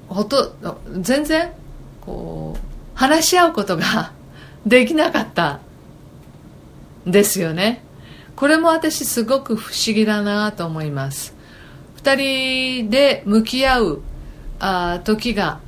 [0.10, 0.56] ーほと
[1.02, 1.52] 全然
[2.02, 2.60] こう
[2.96, 4.12] 話し合うことが
[4.66, 5.60] できなかった
[7.06, 7.84] ですよね。
[8.36, 11.36] これも私すごく不思議だなと思います。
[12.14, 14.02] 2人で向き合う
[14.60, 15.60] あ時が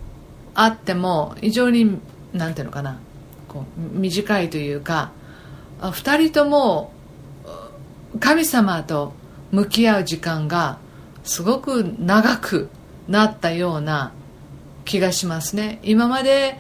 [0.54, 2.00] あっても非常に
[2.34, 3.00] なんていうのかな
[3.48, 5.12] こう短いというか
[5.80, 6.94] 2人とも
[8.20, 9.14] 神様と
[9.52, 10.78] 向き合う時間が
[11.24, 12.70] すごく長く
[13.08, 14.14] なったような
[14.86, 15.80] 気がしますね。
[15.84, 16.58] 今まで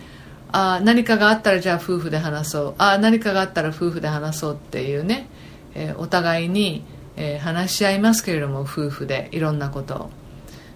[0.51, 5.27] あ何かがあったらじゃあ夫婦で話そうあ何かがあったら夫婦で話そうっていうね、
[5.73, 6.84] えー、お互いに、
[7.16, 10.09] えー、話し合いますけれども夫婦でいろんなこと。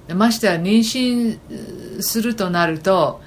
[0.10, 3.22] をましては妊娠するとなると、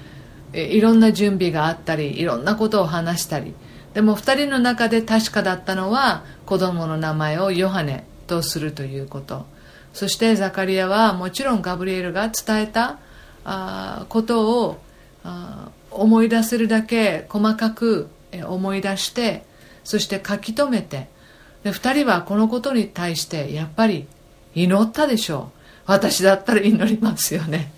[0.53, 3.53] え、いろんな準備があったりいろんなことを話したり。
[3.93, 9.45] でも2人の中で確かだったのは子供の名前をヨハネとするということ。
[9.93, 12.99] そしてザカリアはもちろんガブリエルが伝えた
[13.43, 14.79] あことを
[15.23, 18.07] あ思い出せるだけ細かく
[18.45, 19.43] 思い出して
[19.83, 21.09] そして書き留めて
[21.63, 24.07] で2人はこのことに対してやっぱり
[24.55, 25.59] 祈ったでしょう。
[25.85, 27.71] 私だったら祈りますよね。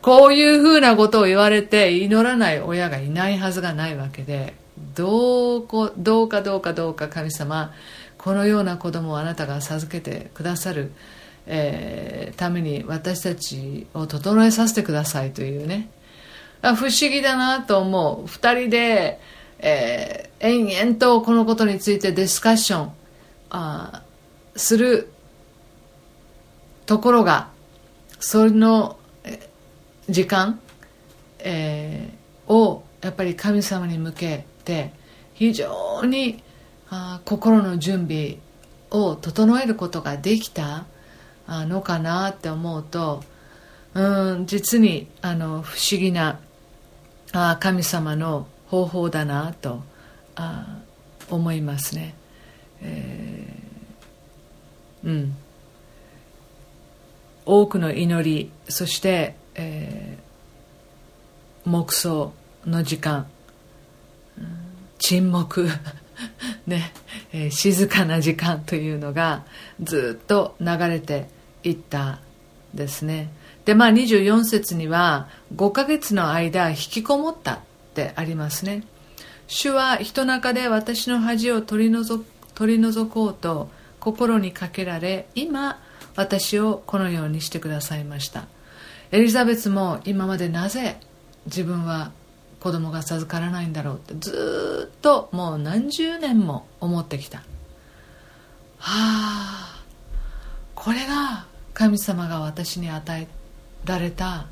[0.00, 4.54] こういうふうなことを言われて祈らない親がいないはずがないわけで
[4.96, 7.72] どうこどうかどうかどうか神様
[8.18, 10.92] このような子供をあなたが授けてくださる、
[11.46, 15.88] えー、ために私たちを整えさせてくださいというね。
[16.62, 18.26] 不思議だなと思う。
[18.26, 19.20] 2人で、
[19.58, 23.01] えー、延々とこのことについてディスカッション。
[23.54, 24.02] あ
[24.56, 25.12] する
[26.86, 27.50] ところが
[28.18, 28.96] その
[30.08, 30.58] 時間、
[31.38, 34.92] えー、をやっぱり神様に向けて
[35.34, 36.42] 非常に
[36.88, 38.38] あ心の準備
[38.90, 40.86] を整えることができた
[41.46, 43.22] のかなって思うと
[43.94, 46.40] うん実にあの不思議な
[47.32, 49.82] あ神様の方法だなと
[50.34, 50.78] あ
[51.30, 52.14] 思いますね、
[52.82, 55.36] えー、うん。
[57.44, 62.32] 多くの祈りそして、えー、黙想
[62.66, 63.26] の時間、
[64.38, 64.46] うん、
[64.98, 65.68] 沈黙。
[66.66, 66.92] ね、
[67.32, 69.44] えー、静かな時間というのが
[69.82, 71.28] ずっと流れて
[71.64, 72.20] いった
[72.74, 73.30] ですね。
[73.64, 77.58] でまあ24節には5ヶ月の間引きこもったっ
[77.94, 78.84] てありますね。
[79.46, 82.24] 主は人中で私の恥を取り除
[82.54, 85.80] 取り除こうと心にかけられ今
[86.16, 88.46] 私をこのようにしてくださいました。
[89.10, 90.98] エリザベスも今までなぜ
[91.46, 92.12] 自分は
[92.60, 97.38] 子供が授からないんだろうってずっともう何十年も思ってきた。
[97.38, 97.44] は
[98.84, 99.82] あ
[100.74, 103.28] これが神様が私に与え
[103.84, 104.46] られた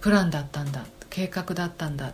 [0.00, 2.12] プランだったんだ計画だったんだ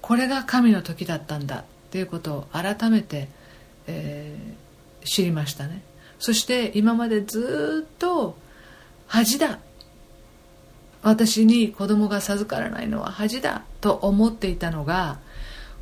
[0.00, 3.28] これが神の時だったんだっていうことを改めて、
[3.86, 5.82] えー、知りましたね。
[6.18, 8.36] そして今までずっと
[9.06, 9.58] 恥だ。
[11.02, 13.64] 私に子供が授からないのは恥だ。
[13.80, 15.18] と思っていたのが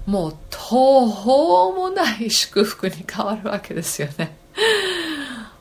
[0.07, 4.37] もう途方もない祝福に変わるわけですよね。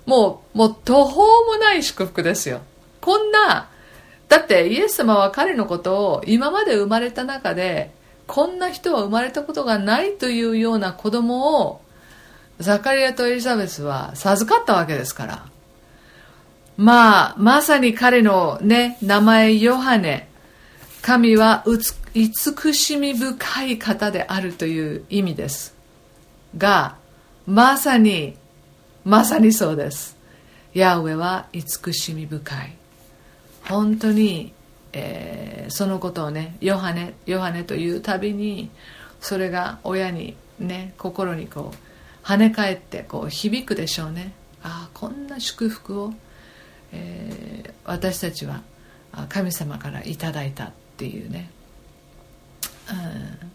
[0.05, 2.61] もうもう途方もない祝福ですよ。
[2.99, 3.69] こんな
[4.27, 7.91] だってイエス様は彼のことを今まで生まれた中で
[8.27, 11.81] こんな人は生まれたことがないというような子供を
[12.61, 15.45] ザカリアとエリザベスは授かったわけですから。
[16.77, 20.29] まあ、まさに彼のね、名前ヨハネ。
[21.01, 21.63] 神は
[22.13, 25.75] 慈しみ深い方であるという意味です。
[26.57, 26.95] が、
[27.47, 28.37] まさに、
[29.03, 30.15] まさにそうです。
[30.73, 32.75] ヤウェは慈しみ深い。
[33.67, 34.53] 本当に、
[34.93, 38.69] えー、そのことをね、ヨハネ、ヨハネというたびに、
[39.19, 41.90] それが親にね、心にこう、
[42.23, 44.33] 跳ね返ってこう響くでしょうね。
[44.63, 46.13] ああこんな祝福を、
[46.91, 48.61] えー、私たちは
[49.29, 51.49] 神様からいただいたっていうね、
[52.89, 53.51] うん、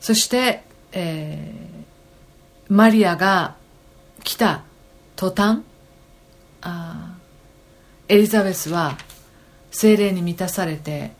[0.00, 3.56] そして、えー、マリアが
[4.22, 4.62] 来た
[5.16, 5.60] 途端
[6.62, 7.14] あ
[8.08, 8.96] エリザベスは
[9.70, 11.12] 精霊に満たされて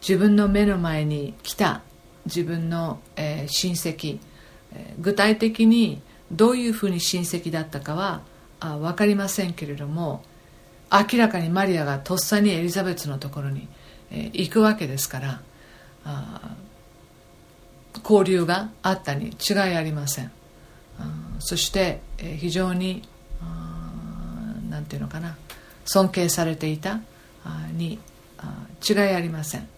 [0.00, 1.82] 自分の目の前に来た
[2.26, 4.20] 自分の、えー、親戚
[4.98, 6.00] 具体的に
[6.30, 8.22] どういうふうに親戚だったかは
[8.60, 10.22] あ分かりませんけれども
[10.90, 13.66] 明らかにマリアがとっさにエリザベスのところに、
[14.10, 15.40] え、行くわけですから
[16.04, 16.54] あ
[18.04, 20.30] 交流があったに違いありません。
[21.38, 23.02] そして、え、非常に
[24.70, 25.36] 何て言うのかな
[25.84, 27.00] 尊敬されていた
[27.72, 27.98] に
[28.88, 29.68] 違いありません。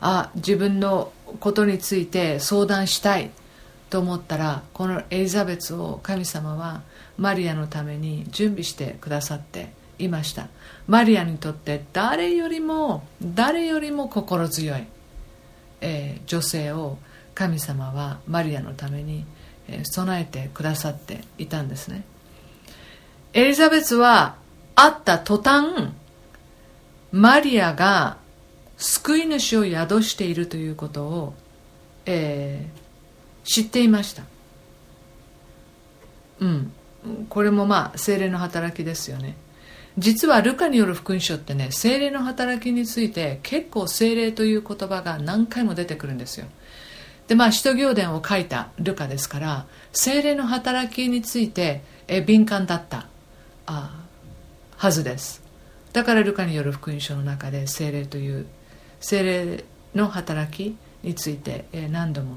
[0.00, 3.30] あ自分のことについて相談したい。
[3.96, 6.82] と思ったらこのエリザベスを神様は
[7.16, 10.48] マリアのために準備してくださっていました。
[10.86, 14.84] マリアにとって誰よりも誰よりも心強い、
[15.80, 16.98] えー、女性を
[17.34, 19.24] 神様はマリアのために、
[19.66, 22.04] えー、備えてくださっていたんですね。
[23.32, 24.36] エリザベスは
[24.74, 25.88] 会った途端
[27.12, 28.18] マリアが
[28.76, 31.34] 救い主を宿しているということを、
[32.04, 32.85] えー、
[33.46, 34.24] 知っていました。
[36.40, 36.72] うん。
[37.28, 39.36] これもまあ精霊の働きですよね。
[39.96, 46.46] 実はルカによる福音書ってね精霊の働きについて結構精霊という言葉が何回も出てくるんですよ。
[47.28, 53.06] でまあ使徒行伝を書いたルカですから精霊の働きについてえ敏感だった
[53.66, 54.04] あ
[54.76, 55.42] はずです。
[55.92, 58.46] だからルカによる福音書の中で精霊という
[59.00, 62.36] 精霊の働きについて何度も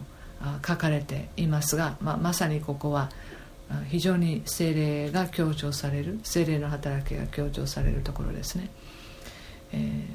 [0.65, 3.09] 書かれていますが、まあ、まさにここは
[3.89, 8.69] 非常に精霊が強調される精霊の働きが強調されるところですね、
[9.73, 10.05] え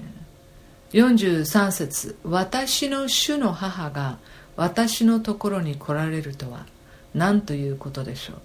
[0.91, 4.19] ー、43節私の主の母が
[4.57, 6.67] 私のところに来られるとは
[7.15, 8.37] 何ということでしょう。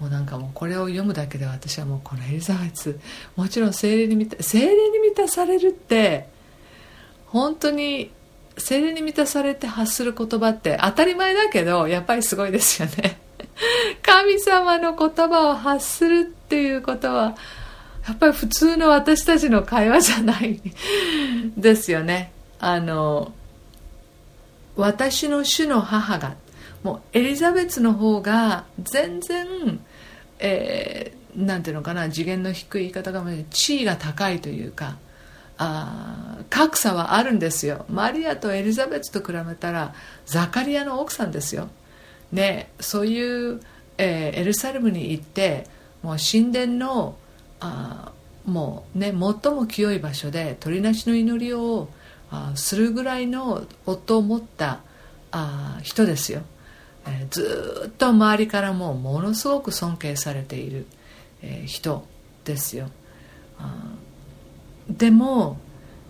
[0.00, 2.98] もうなんかもうこれを読むだけで私はもうこのエリザベス
[3.36, 6.26] もちろん精霊に満た精霊に満たされるって
[7.26, 8.10] 本当に
[8.60, 13.20] 精霊に満たされて発する言葉って当たり前だけどやっぱりすごいですよね。
[14.02, 17.36] 神様の言葉を発するっていうことは
[18.06, 20.60] やっぱり普通の私たちの会話じゃない
[21.56, 22.32] ですよね。
[22.58, 23.32] あの
[24.76, 26.34] 私の主の母が
[26.82, 29.80] もうエリザベスの方が全然、
[30.38, 34.96] えー、なんていうのかな次元の低い言い方が地位が高いというか
[35.62, 37.84] あ格差はあるんですよ。
[37.90, 39.94] マリアとエリザベスと比べたら
[40.24, 41.68] ザカリアの奥さんですよ。
[42.32, 43.60] ね、そういう、
[43.98, 45.66] えー、エルサレムに行って
[46.02, 47.16] もう神殿の
[47.60, 48.12] あ
[48.46, 51.88] もうね最も清い場所で鳥なしの祈りを
[52.30, 54.80] あするぐらいの夫を持った
[55.30, 56.40] あ人ですよ、
[57.06, 60.86] えー、ずっと周りからもものすごく尊敬されている、
[61.42, 62.06] えー、人
[62.44, 62.88] ですよ。
[64.90, 65.58] でも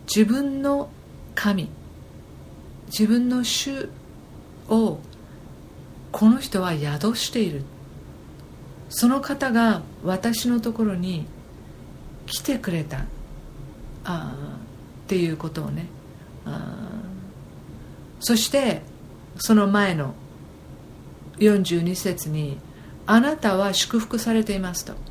[0.07, 0.89] 自分の
[1.35, 1.69] 神
[2.87, 3.89] 自分の主
[4.69, 4.99] を
[6.11, 7.63] この人は宿している。
[8.89, 11.25] その方が私のところに
[12.25, 13.05] 来てくれた。
[14.03, 14.35] あ
[15.05, 15.87] っていうことをね。
[18.19, 18.81] そして
[19.37, 20.13] その前の
[21.37, 22.57] 42節に
[23.07, 24.93] 「あなたは祝福されています」と「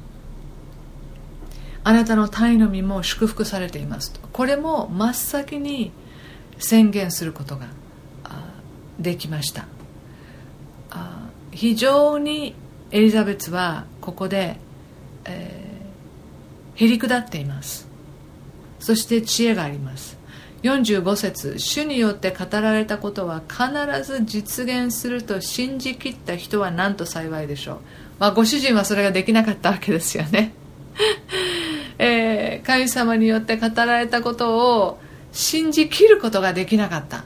[1.82, 4.20] あなたの体の身も祝福されています」と。
[4.32, 5.92] これも真っ先に
[6.58, 7.66] 宣言することが
[8.98, 9.66] できました。
[11.52, 12.54] 非常に
[12.90, 14.56] エリザベスはここで、
[15.24, 17.88] えー、へりくだっています。
[18.78, 20.20] そして知恵があります。
[20.62, 23.64] 45節主によって語られたことは必
[24.04, 27.78] ず実現すると信じきった人は何と幸いでしょう、
[28.18, 30.52] まあ、ご主人はそれができなかったわけですよね、
[32.70, 35.00] 神様によって語られたことを
[35.32, 37.24] 信じきることができなかった。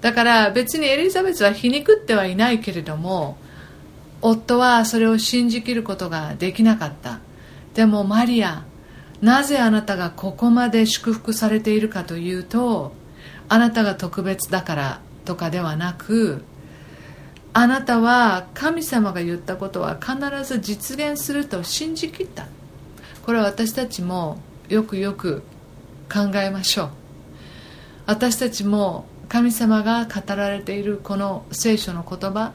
[0.00, 3.36] だから別にエリザベスは皮肉ってはいないけれども
[4.22, 7.18] 夫はそれを信じきることができなかった。
[7.74, 8.64] でもマリア
[9.20, 12.92] なぜあなたがここまで祝福されているかというと
[13.50, 16.42] あなたが特別だからとかではなく
[17.52, 22.46] あなたは神様が言ったことは必ず実現すると信じきった。
[23.28, 24.38] これは私たちも
[24.70, 25.42] よくよく
[26.10, 26.90] 考えましょう。
[28.06, 32.52] 私たちも神様が語られているこの聖書の言葉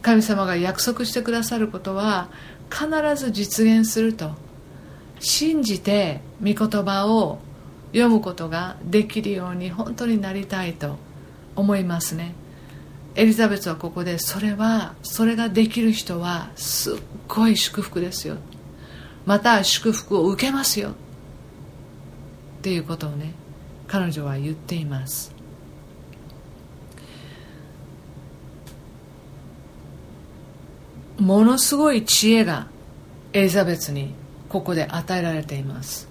[0.00, 2.28] 神様が約束してくださることは
[2.70, 4.30] 必ず実現すると
[5.18, 7.40] 信じて御言葉を
[7.88, 10.98] 読むことができるように本当になりたいと
[11.56, 12.32] 思いますね。
[13.16, 16.96] エリザベスはここでそれはそれができる人はすっ
[17.26, 18.36] ごい祝福ですよ。
[19.26, 20.90] また祝福を受けますよ。
[20.90, 20.92] っ
[22.62, 23.34] ていうことをね
[23.86, 25.34] 彼女は言っています。
[31.18, 32.68] ものすごい知恵が
[33.32, 34.14] エリザベスに
[34.48, 36.08] ここで与えられています。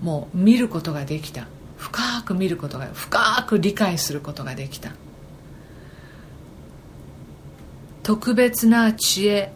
[0.00, 1.46] もう見ることができた。
[1.76, 4.92] 深く見ることが深く理解することができた。
[8.02, 9.52] 特別な知恵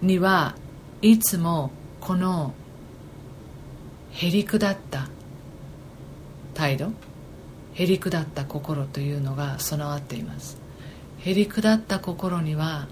[0.00, 0.54] には
[1.04, 2.54] いつもこの
[4.12, 5.08] へりくだった
[6.54, 6.92] 態度
[7.74, 10.56] へりくだった心というのが備わっています。
[11.18, 12.88] へりくだった心には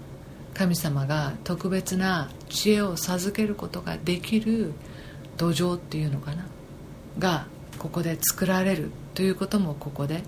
[0.53, 4.73] 神様が特別な知恵を授けることができる
[5.37, 6.45] 土壌っていうのかな？
[7.17, 7.47] が
[7.79, 10.21] ここで作られるということもここで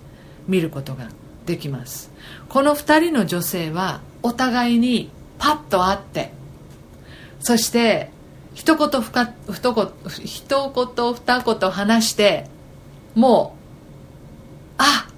[0.48, 1.08] 見ることが
[1.46, 2.10] できます。
[2.48, 5.08] この2人の女性はお互いに
[5.38, 6.32] パッと会って
[7.40, 8.10] そして
[8.54, 9.88] 一言ふか一言
[10.24, 12.48] 一言二言話して
[13.14, 15.08] もうあ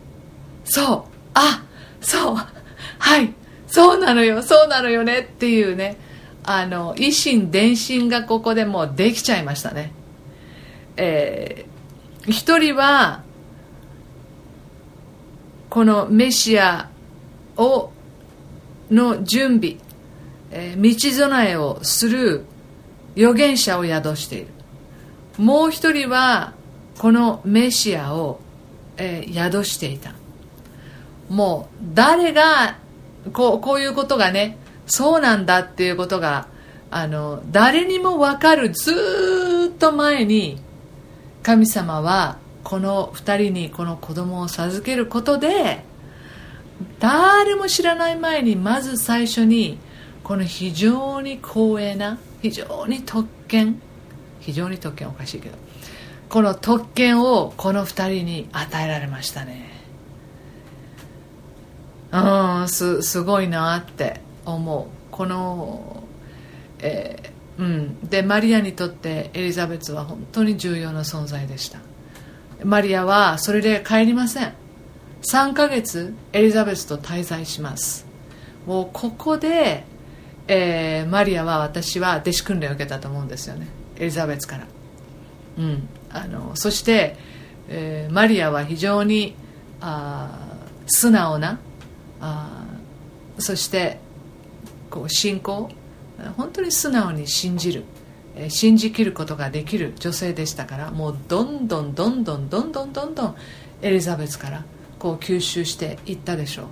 [0.64, 1.64] そうあ
[2.00, 2.36] そう
[2.98, 3.32] はい
[3.66, 5.96] そうなのよそうなのよねっていうね
[6.44, 9.92] あの維心伝心がここでもうできちゃいましたね。
[10.96, 13.22] えー、一人は
[15.68, 16.88] このメシア
[17.56, 17.92] を
[18.90, 19.76] の準備、
[20.50, 22.44] えー、道備えをする
[23.16, 24.48] 預言者を宿している。
[25.38, 26.52] もう一人は
[26.98, 28.40] このメシアを、
[28.96, 30.14] えー、宿していた。
[31.28, 32.78] もう誰が
[33.32, 36.48] こうこういうことがねそうなんだっていうことが
[36.90, 40.58] あの誰にも分かるずっと前に
[41.42, 45.84] 神様はこの2人にこの子供を授けることで
[46.98, 49.78] 誰も知らない前にまず最初に
[50.28, 53.80] この非常に光栄な非常に特権。
[54.40, 55.56] 非常に特権おかしいけど。
[56.28, 59.70] この特権をこの2人に与えられましたね。
[62.12, 64.86] うんすすごいなって思う。
[65.10, 66.02] この、
[66.80, 68.00] えー、うん。
[68.06, 71.78] でマリアにとってエリザベスは本当に重要な存在でした。
[72.62, 74.52] マリアはそれで帰りません。
[75.22, 78.06] 3ヶ月エリザベスと滞在します。
[78.66, 79.84] もうここで、
[80.48, 83.68] えー、マリアは私は弟子訓練を受けたと思うんですよね。
[83.96, 84.66] エリザベスから。
[85.58, 85.88] うん。
[86.10, 87.16] あのそして、
[87.68, 89.34] えー、マリアは非常に
[89.80, 91.60] あ素直な
[92.20, 92.64] あ
[93.38, 93.98] そして
[94.90, 95.70] こう信仰
[96.36, 97.84] 本当に素直に信じる
[98.48, 103.36] 信じきることができる女性でしたからもうどんどんどんどんどんどんどんどん
[103.82, 104.64] エリザベスから
[104.98, 106.66] こう吸収していったでしょう。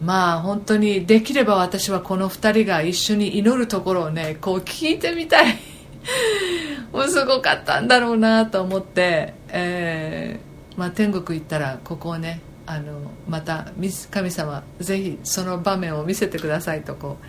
[0.00, 5.58] まあ本当にできれば私はこの2人が一緒に祈るところをねこう聞いてみたい。
[6.92, 13.72] もうすごかったんだろうなと思って、えーまあ、天国行ったらここをねあのまた
[14.10, 17.26] 神様ぜひその場面を見せてくださいとこう、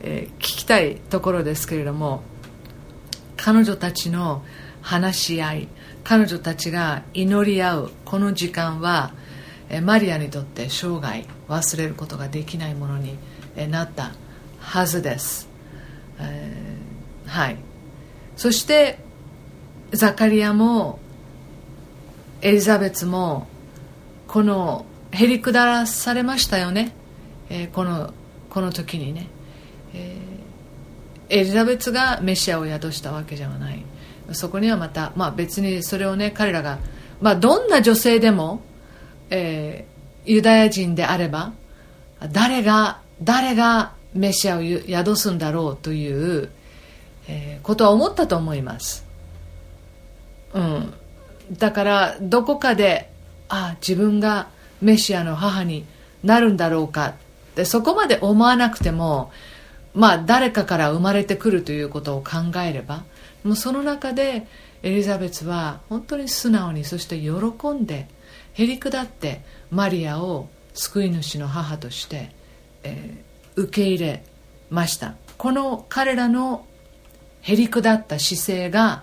[0.00, 2.22] えー、聞きたいところですけれども
[3.36, 4.42] 彼女たちの
[4.80, 5.68] 話し合い
[6.02, 9.12] 彼女たちが祈り合うこの時間は
[9.80, 13.18] マリアにとって生涯忘れることができないものに
[13.70, 14.12] なった
[14.58, 15.48] はずです、
[16.18, 17.56] えー、はい。
[18.36, 18.98] そして
[19.92, 20.98] ザカリアも
[22.42, 23.46] エリザベツも
[24.26, 26.92] このへりくだらされましたよね、
[27.48, 28.12] えー、この
[28.50, 29.28] この時にね、
[29.94, 33.82] えー、エリザベツがメシアを宿したわけじゃない。
[34.32, 36.78] そこにはまた、まあ、別にそれをね彼らが、
[37.20, 38.62] まあ、どんな女性でも
[39.36, 41.52] えー、ユダヤ人であれば
[42.32, 46.50] 誰が誰がメシアを宿すんだろうという、
[47.28, 49.04] えー、ことは思ったと思います、
[50.52, 50.94] うん、
[51.52, 53.10] だからどこかで
[53.48, 54.48] あ自分が
[54.80, 55.84] メシアの母に
[56.22, 57.14] なるんだろうか。
[57.54, 59.30] でそこまで思わなくても
[59.94, 63.04] まあ誰かから生まれてくるということを考えれば
[63.44, 64.48] もうその中で
[64.82, 67.30] エリザベスは本当に素直にそして喜
[67.68, 68.08] んで
[68.54, 69.40] へりくだって
[69.70, 72.30] マリアを救い主の母として、
[72.82, 74.24] えー、受け入れ
[74.70, 75.14] ました。
[75.36, 76.66] この彼らの
[77.42, 79.02] へりくだった姿勢が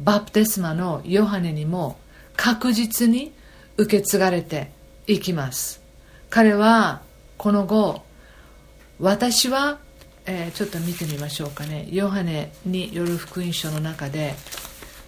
[0.00, 1.98] バプテスマのヨハネにも
[2.36, 3.32] 確実に
[3.76, 4.70] 受け継がれて
[5.06, 5.82] いきます。
[6.30, 7.02] 彼は
[7.38, 8.02] この後
[9.00, 9.78] 私は、
[10.26, 11.88] えー、ちょっと見てみましょうかね。
[11.90, 14.34] ヨハネによる福音書の中で、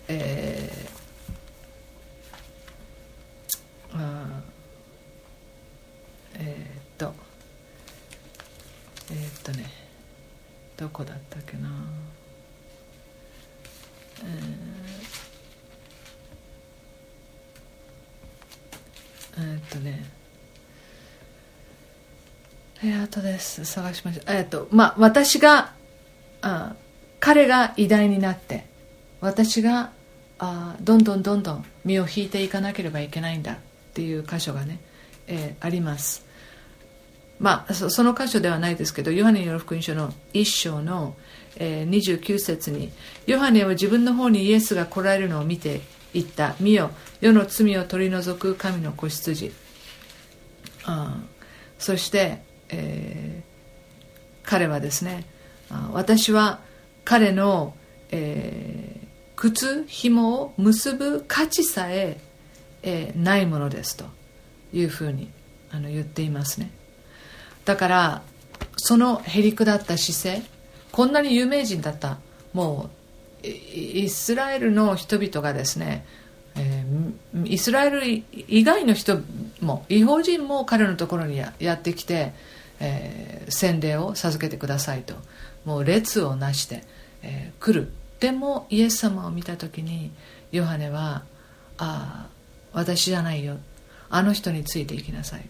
[0.09, 0.95] えー
[6.37, 7.14] えー、っと
[9.11, 9.70] えー、っとね
[10.85, 11.70] どこだったっけな。
[14.22, 20.05] えー、えー、っとね。
[22.82, 23.64] えー、あとです。
[23.64, 24.24] 探しましょう。
[24.26, 25.72] えー、っとまあ私が
[26.43, 26.74] あ
[27.18, 28.66] 彼が偉大になって
[29.22, 29.91] 私が
[30.39, 33.57] あどんどんどんどん身を引いていかなければいけないんだっ
[33.95, 34.80] ていう箇所がね、
[35.28, 36.26] えー、あります。
[37.39, 41.16] まあその箇所ではないですけどヨハネによる福音書の1章の、
[41.57, 42.93] えー、29節に
[43.26, 45.80] ヨハネは自分の方にイエスが来られるのを見て
[46.12, 49.53] 言った「見よ世の罪を取り除く神の子羊」
[50.87, 51.18] あ
[51.78, 55.24] そして、えー、彼はですね
[55.93, 56.61] 私は
[57.05, 57.74] 彼の、
[58.11, 62.18] えー、靴紐を結ぶ価値さえ
[62.82, 64.05] えー、ないものですと
[64.72, 65.30] いうふうに
[65.70, 66.70] あの言っていますね。
[67.64, 68.22] だから
[68.76, 70.46] そのへりくだった姿勢
[70.92, 72.18] こんなに有名人だった。
[72.52, 72.90] も
[73.42, 76.06] うイスラエルの人々がですね、
[76.54, 79.18] えー、イスラエル以外の人
[79.60, 82.32] も違法人も彼のところにやってきて、
[82.80, 85.14] えー、洗礼を授けてくださいと。
[85.64, 86.84] もう列をなして、
[87.22, 87.92] えー、来る。
[88.20, 90.12] でもイエス様を見た時に
[90.52, 91.24] ヨハネは
[91.76, 92.26] 「ああ
[92.72, 93.56] 私じゃないよ。
[94.10, 95.48] あの人についていきなさい。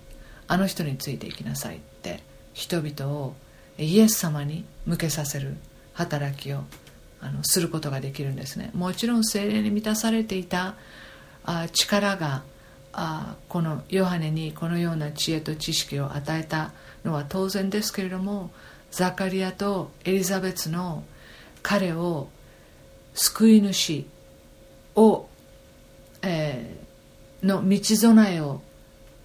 [0.49, 1.81] あの人についていきなさい」
[2.13, 2.21] って
[2.53, 3.35] 人々を
[3.79, 5.57] イエス様に向けさせる
[5.95, 6.61] 働きを
[7.21, 8.71] あのすることができるんですね。
[8.75, 10.75] もちろん精霊に満たされていた
[11.45, 12.43] あ力が
[12.93, 16.73] あこのヨハネにこのような知恵と知識を与えた
[17.05, 18.51] のは当然ですけれども
[18.91, 21.03] ザカリアとエリザベツの
[21.63, 22.29] 彼を
[23.15, 24.05] 救い主
[24.95, 25.27] を、
[26.23, 28.61] えー、の道備えを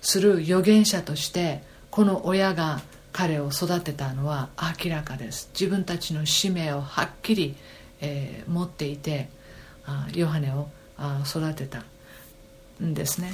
[0.01, 1.61] する預言者として
[2.00, 2.80] この親が
[3.12, 4.47] 彼を育てたのは
[4.86, 5.50] 明らかです。
[5.52, 7.58] 自分たちの使命をはっきり、
[8.00, 9.28] えー、持っていて
[9.86, 11.84] あヨハネをあ育てた
[12.82, 13.34] んですね。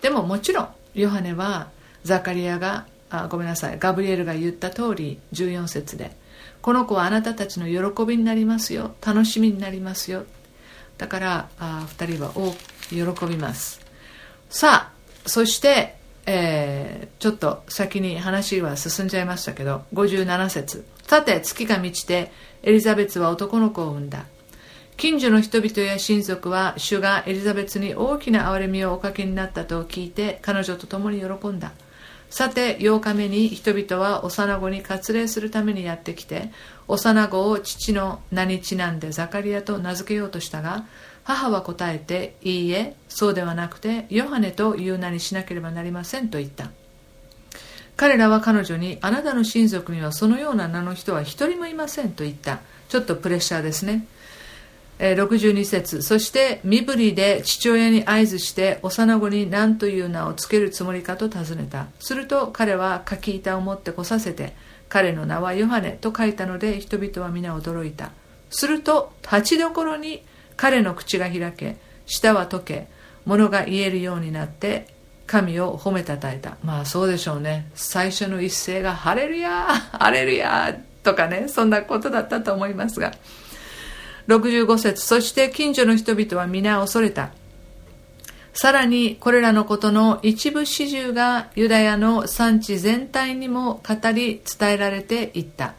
[0.00, 1.70] でももちろんヨハネは
[2.02, 6.10] ザカリアがあごめんなさいガブリエルが言った通り14節で
[6.60, 10.24] この子はあなたたちの喜びになりますよ楽しみになりますよ。
[10.98, 12.52] だからあ2人は大
[12.88, 13.80] 喜びます。
[14.50, 20.84] さあそしてえー、ちょっと先に話は進んじゃいましたけど57節。
[21.06, 22.30] さて月が満ちて
[22.62, 24.26] エリザベツは男の子を産んだ。
[24.96, 31.72] 近所の人々や親族は主がエリザベツに大きな憐れみをおかけになったと聞いて彼女と共に喜んだ。
[32.32, 36.50] さて8日目に人々は幼子に割礼するためにやってきて
[36.88, 40.86] 幼子を父の名にちなんでザカリアと名付けようとしたが
[41.24, 46.70] 母は答えて「いいえそうではなくてヨハネという名にしなければなりません」と言った。
[47.96, 52.60] 彼らは彼女に「あなたの親族にはそのような名の人は一人もいません」と言った。
[52.88, 54.06] ちょっとプレッシャーですね。
[54.98, 56.02] 62節。
[56.02, 61.86] そして身振りで父親に合図して幼子に何という名を付けるつもりかと尋ねた。
[61.98, 64.54] すると彼は柿板を持ってこさせて
[64.88, 68.10] 彼の名はヨハネと書いたので人々は皆驚いた。
[68.50, 70.22] すると立ちどころに
[70.62, 72.86] 彼の口が開け舌は溶け
[73.24, 74.86] 物が言えるようになって
[75.26, 76.56] 神を褒めたたえた。
[76.62, 77.68] まあそうでしょうね。
[77.74, 83.12] 最初の一声が「ハレルヤーハレルヤー」とかねそんなことだったと思いますが。
[84.28, 87.30] 65節そして近所の人々は皆恐れた。
[88.54, 95.74] さらにこれらのことの一部始終がユダヤの産地全体にも語り伝えられていった。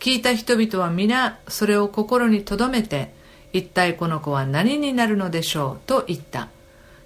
[0.00, 3.21] 聞いた人々は皆それを心に留めて
[3.52, 6.48] 一体この子は何になるのでしょうと言った。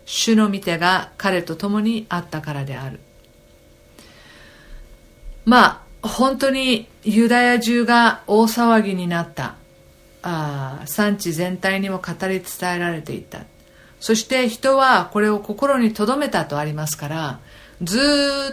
[0.05, 3.01] 主の御手が彼と共にあったからである。
[5.45, 9.57] まあ本当にユダヤ中が大騒ぎになった。
[10.23, 13.41] あ産地全体にも語り伝えられていた。
[14.01, 17.41] そして人はこれを心に留めたとありますから
[17.83, 17.99] ず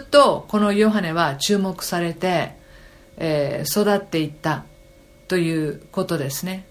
[0.04, 2.56] っとこのヨハネは注目されて、
[3.16, 4.64] えー、育っていった
[5.28, 6.66] ということですね。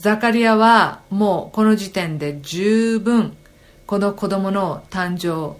[0.00, 3.36] ザカリアはもうこの時点で十分
[3.84, 5.58] この子供の誕生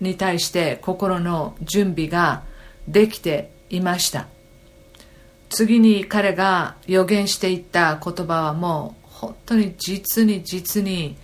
[0.00, 2.44] に対して心の準備が
[2.86, 4.28] できていました。
[5.48, 11.16] 次に彼が予言していった言葉はもう本当に実に実に、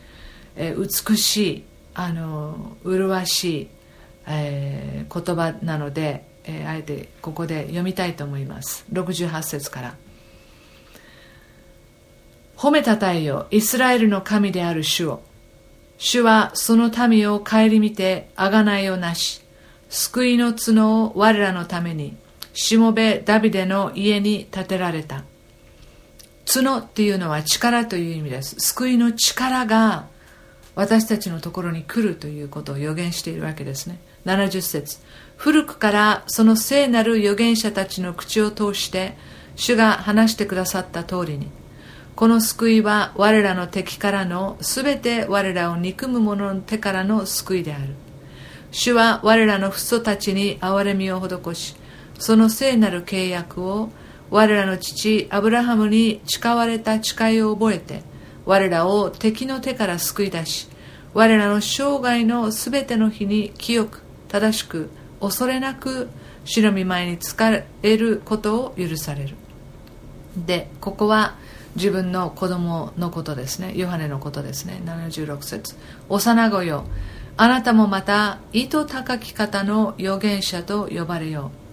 [0.56, 1.64] え美しい
[1.94, 3.68] あの麗しい、
[4.26, 8.84] えー、言葉なので、えー、あえてここで読みたいと思います。
[8.92, 10.03] 68節から。
[12.56, 15.22] 褒めたたえよイスラエルの神である主を。
[15.98, 19.42] 主はその民を顧みて贖いをなし
[19.88, 22.16] 救いの角を我らのために
[22.52, 25.24] しもべダビデの家に建てられた。
[26.52, 28.56] 角っていうのは力という意味です。
[28.58, 30.06] 救いの力が
[30.74, 33.98] 私たちのところに来るということを予言しているわけですね。
[34.26, 34.98] 70節。
[35.36, 39.16] 古くからその聖なる預言者たちの口を通して
[39.56, 41.48] 主が話してくださった通りに
[42.16, 47.94] この救いは我らの敵からの全て我らを憎む者の手からの救いである。
[48.76, 51.76] 主は我らの父祖たちに憐れみを施し
[52.18, 53.90] その聖なる契約を
[54.30, 58.02] 我らの父アブラハムに誓われた誓いを覚えて
[58.44, 60.68] 我らを敵の手から救い出し
[61.12, 64.90] 我らの生涯のすべての日に清く正しく
[65.20, 66.08] 恐れなく
[66.44, 67.36] 主の御前に仕
[67.84, 69.36] えることを許される。
[70.36, 71.36] でここは
[71.76, 73.72] 自分の子供のことですね。
[73.76, 74.80] ヨハネのことですね。
[74.84, 75.74] 76節。
[76.08, 76.84] 幼子よ。
[77.36, 81.64] あなたもまた意図高き方の預言者と呼ばれよう。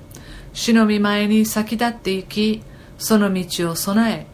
[0.53, 2.61] 主の御前に先立っていき
[2.97, 4.27] その道を備え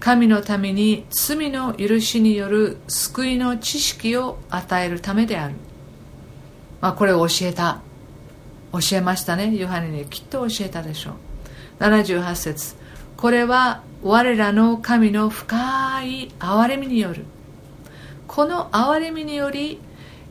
[0.00, 5.54] 神のために罪の許しによる救いの知識を与えるためである、
[6.80, 7.80] まあ、これを教えた。
[8.70, 9.56] 教えましたね。
[9.56, 11.12] ヨハネにきっと教えたでしょ
[11.80, 11.82] う。
[11.82, 12.76] 78節。
[13.18, 17.24] これは我らの神の深い憐れみによる。
[18.28, 19.80] この憐れみにより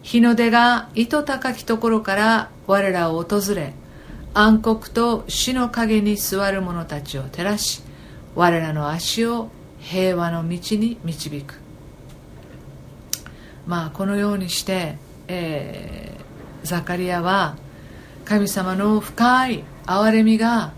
[0.03, 3.73] 日の出が糸高きところから我らを訪れ
[4.33, 7.81] 暗黒と死の陰に座る者たちを照らし
[8.35, 11.55] 我らの足を平和の道に導く。
[13.65, 14.95] まあこのようにして、
[15.27, 17.57] えー、ザカリアは
[18.23, 20.71] 神様の深い憐れみが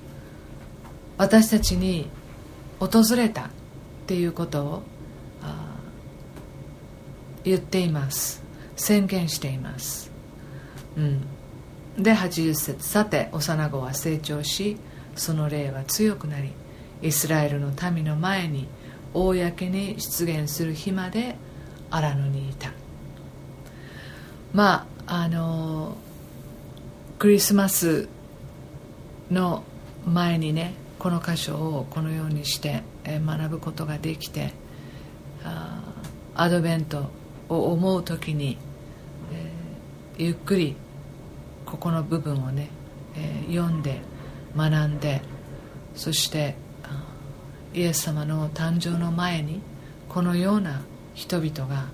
[1.19, 2.09] 私たちに
[2.79, 3.49] 訪れたっ
[4.07, 4.83] ていうことを
[7.43, 8.41] 言っています。
[8.79, 10.09] 宣言しています、
[10.95, 11.21] うん、
[12.01, 14.77] で80節さて幼子は成長し
[15.15, 16.53] その霊は強くなり
[17.01, 18.69] イスラエルの民の前に
[19.13, 21.35] 公に出現する日まで
[21.91, 22.71] 荒野にいた。
[24.53, 25.97] まああの
[27.17, 28.07] クリスマス
[29.29, 29.63] の
[30.05, 34.53] 前にねこの箇所をこのようにして学ぶことができて
[36.35, 37.09] アドベント
[37.47, 38.57] を思う時に、
[40.17, 40.75] ゆっくり
[41.65, 42.69] ここの部分をね、
[43.15, 44.01] え、読んで
[44.55, 45.21] 学んで
[45.95, 46.55] そして
[47.73, 49.61] イエス様の誕生の前に
[50.09, 50.81] このような
[51.13, 51.85] 人々が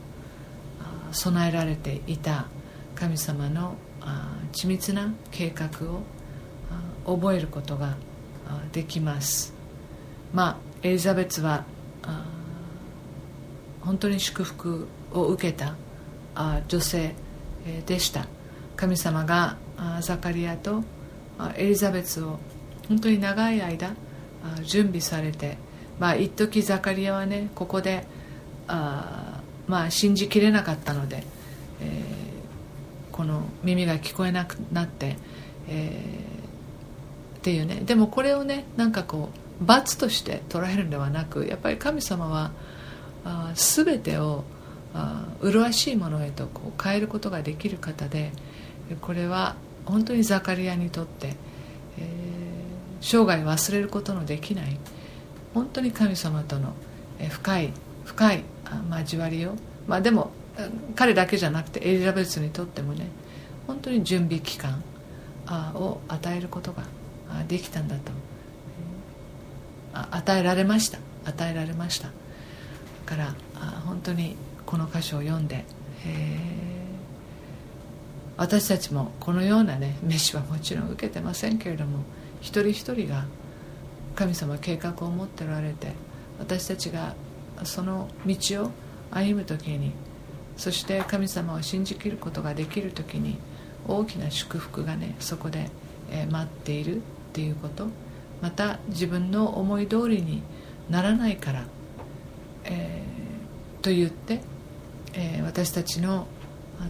[1.12, 2.48] 備えられていた
[2.96, 3.76] 神様の
[4.52, 8.15] 緻密な計画を覚えることができます
[10.34, 11.64] まあエリザベスは
[13.82, 15.76] 本当に祝福を受けた
[16.68, 17.14] 女性
[17.86, 18.28] でした。
[18.76, 19.58] 神様が
[20.02, 20.84] ザカリアと
[21.56, 22.40] エリザベスを
[22.88, 23.96] 本当に長い間
[24.64, 25.58] 準備されて
[26.00, 28.06] まあ一時ザカリアはねここで
[28.68, 31.24] あまあ信じきれなかったので、
[31.82, 35.16] えー、この耳が聞こえなくなって、
[35.68, 36.35] えー、
[37.46, 37.76] っていうね。
[37.86, 39.30] でもこれをねなんかこ
[39.62, 42.50] う罰として捉えるんではなくやっぱり神様は
[43.24, 44.44] あ全てを
[44.96, 48.32] あ麗しいものへとこう変えることができる方で
[49.00, 51.36] これは本当にザカリアにとって、
[52.00, 52.06] えー、
[53.00, 54.80] 生涯忘れることのできない
[55.54, 56.74] 本当に神様との
[57.30, 57.74] 深い
[58.06, 58.44] 深い
[58.90, 59.54] 交わりを、
[59.86, 60.32] まあ、でも
[60.96, 63.06] 彼だけじゃなくてエリザベスにとってもね
[63.68, 64.84] 本当に準備期間
[65.76, 66.82] を与えることが
[67.44, 68.12] できたんだと。
[69.94, 71.00] 与えられました。
[71.26, 72.10] 与えられました。
[73.06, 73.36] から
[73.86, 75.66] 本当にこの箇所を読んで、
[78.38, 82.00] 私たちもこのようなね飯はもちろん受けてませんけれども
[82.42, 83.26] 一人一人が
[84.16, 85.94] 神様計画を持っておられて
[86.40, 87.16] 私たちが
[87.64, 88.72] その道を
[89.12, 89.94] 歩む時に
[90.58, 93.38] そして神様を信じきることができる時に
[93.88, 95.70] 大きな祝福がねそこで、
[96.10, 97.02] え待っている。
[97.36, 97.88] っていうこと。
[98.42, 100.42] また自分の思い通りに
[100.90, 101.64] ならないから、
[102.64, 104.42] えー、と言って
[105.16, 106.28] えー、私たちの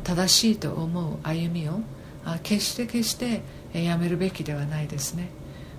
[0.03, 1.79] 正しいと思う歩みを
[2.41, 3.41] 決して決して
[3.73, 5.29] やめるべきではないですね。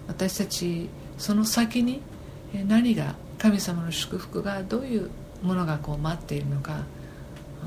[0.07, 0.89] 私たち
[1.19, 2.01] その先に
[2.67, 5.11] 何が神様の祝福がどういう
[5.43, 6.85] ものがこう待っているのか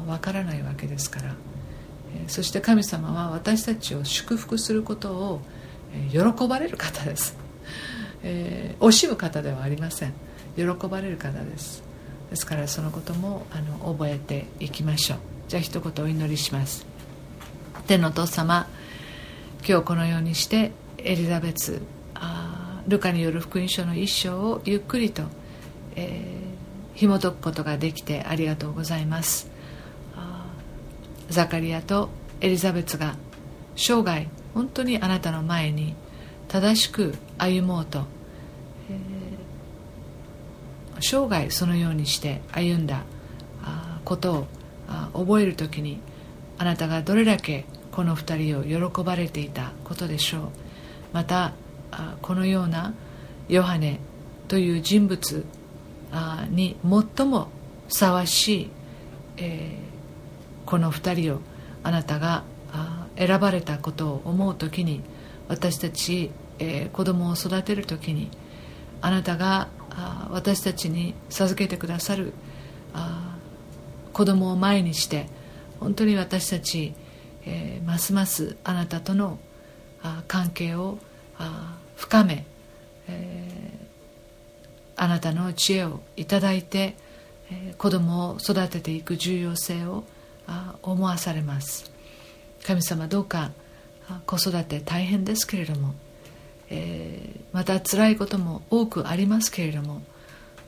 [0.07, 1.35] わからないわけですから。
[2.27, 5.41] そして神様は私たちを祝福することを
[6.11, 7.35] 喜ばれる方です、
[8.23, 10.13] えー、惜しむ方ではありません。
[10.55, 11.83] 喜ばれる方です。
[12.29, 15.19] ですからそのこともあの覚えていきましょう。
[15.47, 16.85] じゃあ一言お祈りします。
[17.87, 18.67] 天のお父様
[19.67, 21.81] 今日このようにしてエリザベス
[22.87, 25.23] ルカによる福音書の一章をゆっくりと、
[25.95, 29.49] えー、紐解くことができてありがとうございます。
[31.29, 32.09] ザカリアと
[32.41, 33.15] エリザベスが
[33.75, 35.95] 生涯本当にあなたの前に
[36.47, 38.05] 正しく歩もうと。
[41.01, 43.03] 生涯そのようにして歩んだ
[44.03, 44.47] ことを
[45.13, 46.01] 覚える時に
[46.57, 50.41] あなたがどれだけこの2人を喜ばれていたことでしょう。
[51.13, 51.53] また
[52.21, 52.93] このような
[53.47, 53.99] ヨハネ
[54.47, 55.45] という人物
[56.49, 56.75] に
[57.17, 57.47] 最も
[57.87, 58.69] ふさわしい、
[60.65, 61.39] この2人を
[61.83, 62.43] あなたが
[63.19, 65.01] 選ばれたことを思う時に
[65.49, 68.31] 私たち、え子供を育てる時に
[69.01, 72.33] あなたがあ私たちに授けてくださる
[72.93, 73.37] あ
[74.13, 75.27] 子供を前にして
[75.79, 76.93] 本当に私たち、
[77.45, 79.39] えー、ますますあなたとの
[80.01, 80.97] あ関係を
[81.37, 82.45] あ深め、
[83.07, 86.95] えー、あなたの知恵をいただいて、
[87.51, 90.03] えー、子供を育てていく重要性を
[90.47, 91.98] あ思わされます。
[92.65, 93.51] 神様どうか
[94.25, 95.93] 子育て大変ですけれども、
[96.69, 100.01] えー、また辛いことも多くありますけれども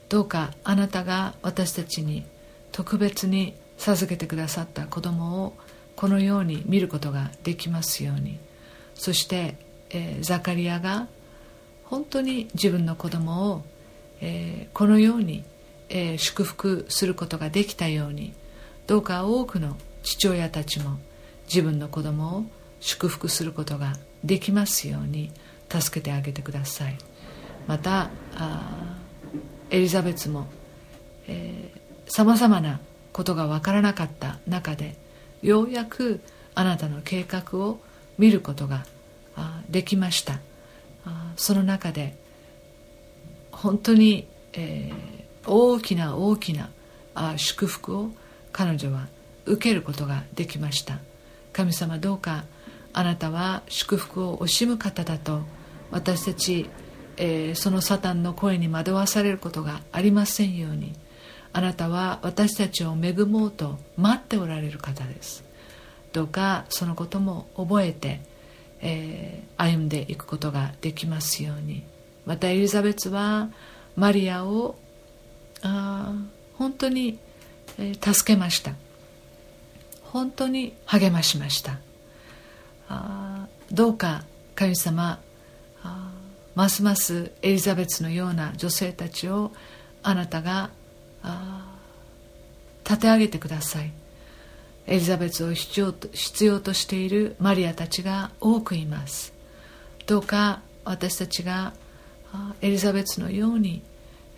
[0.08, 2.24] どうかあなたが私たちに
[2.70, 5.56] 特別に授けてくださった子供を
[5.96, 8.38] このように見ることができますように。
[8.94, 9.56] そして、
[9.90, 11.08] えー、ザカリアが
[11.84, 13.64] 本当に自分の子供を、
[14.20, 15.44] えー、このように、
[15.88, 18.32] えー、祝福することができたように
[18.86, 20.98] どうか多くの父親たちも
[21.46, 22.44] 自分の子供を
[22.80, 25.30] 祝福することができますように
[25.68, 26.96] 助けてあげてください。
[27.66, 28.10] また
[29.70, 30.46] エリザベスも
[32.08, 32.80] さまざまな
[33.12, 34.96] ことが分からなかった中で
[35.42, 36.20] ようやく
[36.54, 37.80] あなたの計画を
[38.18, 38.84] 見ることが
[39.68, 40.40] できました。
[41.36, 42.16] その中で
[43.50, 46.70] 本当に、えー、大きな大きな
[47.36, 48.10] 祝福を
[48.52, 49.06] 彼女は
[49.44, 50.98] 受けることができました。
[51.52, 52.44] 神様どうか
[52.92, 55.42] あなたは祝福を惜しむ方だと
[55.90, 56.68] 私たち、
[57.16, 60.94] えー、そのサタンの声に惑わされることがありませんように。
[61.54, 65.44] あなたは私たちを恵もうと待っておられる方です。
[66.12, 68.20] どうかそのことも覚えて、
[68.80, 71.84] えー、歩んでいくことができますように。
[72.24, 73.50] またエリザベスは
[73.96, 74.76] マリアを
[75.62, 76.14] あ
[76.54, 77.18] 本当に、
[77.78, 78.72] えー、助けました。
[80.12, 81.78] 本当に励ましました。
[82.88, 85.18] あどうか神様
[86.54, 89.52] ますますエリザベスのような女性たちを
[90.02, 90.70] あなたが
[92.84, 93.90] 立て上げてください。
[94.86, 99.32] エリザベスを必要と必要としているマリアたちが多くいます。
[100.06, 101.72] どうか私たちが
[102.60, 103.82] エリザベスのように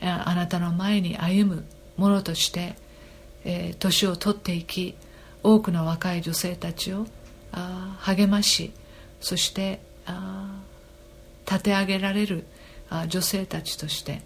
[0.01, 1.65] あなたの前に歩む
[1.97, 2.77] ものとして
[3.81, 4.97] 年を取っていき
[5.45, 7.07] 多くの若い女性たちを
[8.01, 8.73] 励まし
[9.21, 9.81] そして
[11.47, 12.47] 立て上げられる
[13.09, 14.23] 女性たちとして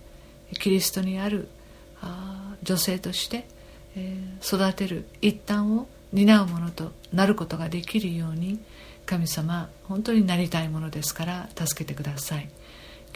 [0.61, 1.49] キリストにある
[2.62, 3.47] 女性として、
[3.97, 8.59] え育てる一端を担うものとなることができるように
[9.05, 12.49] 神様本当になりたいものですから助けてください。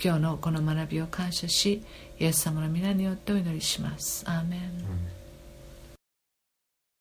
[0.02, 1.82] 今日のこの学びを感謝し
[2.18, 4.24] イエス様の皆によってお祈りします。
[4.26, 5.11] アーメン。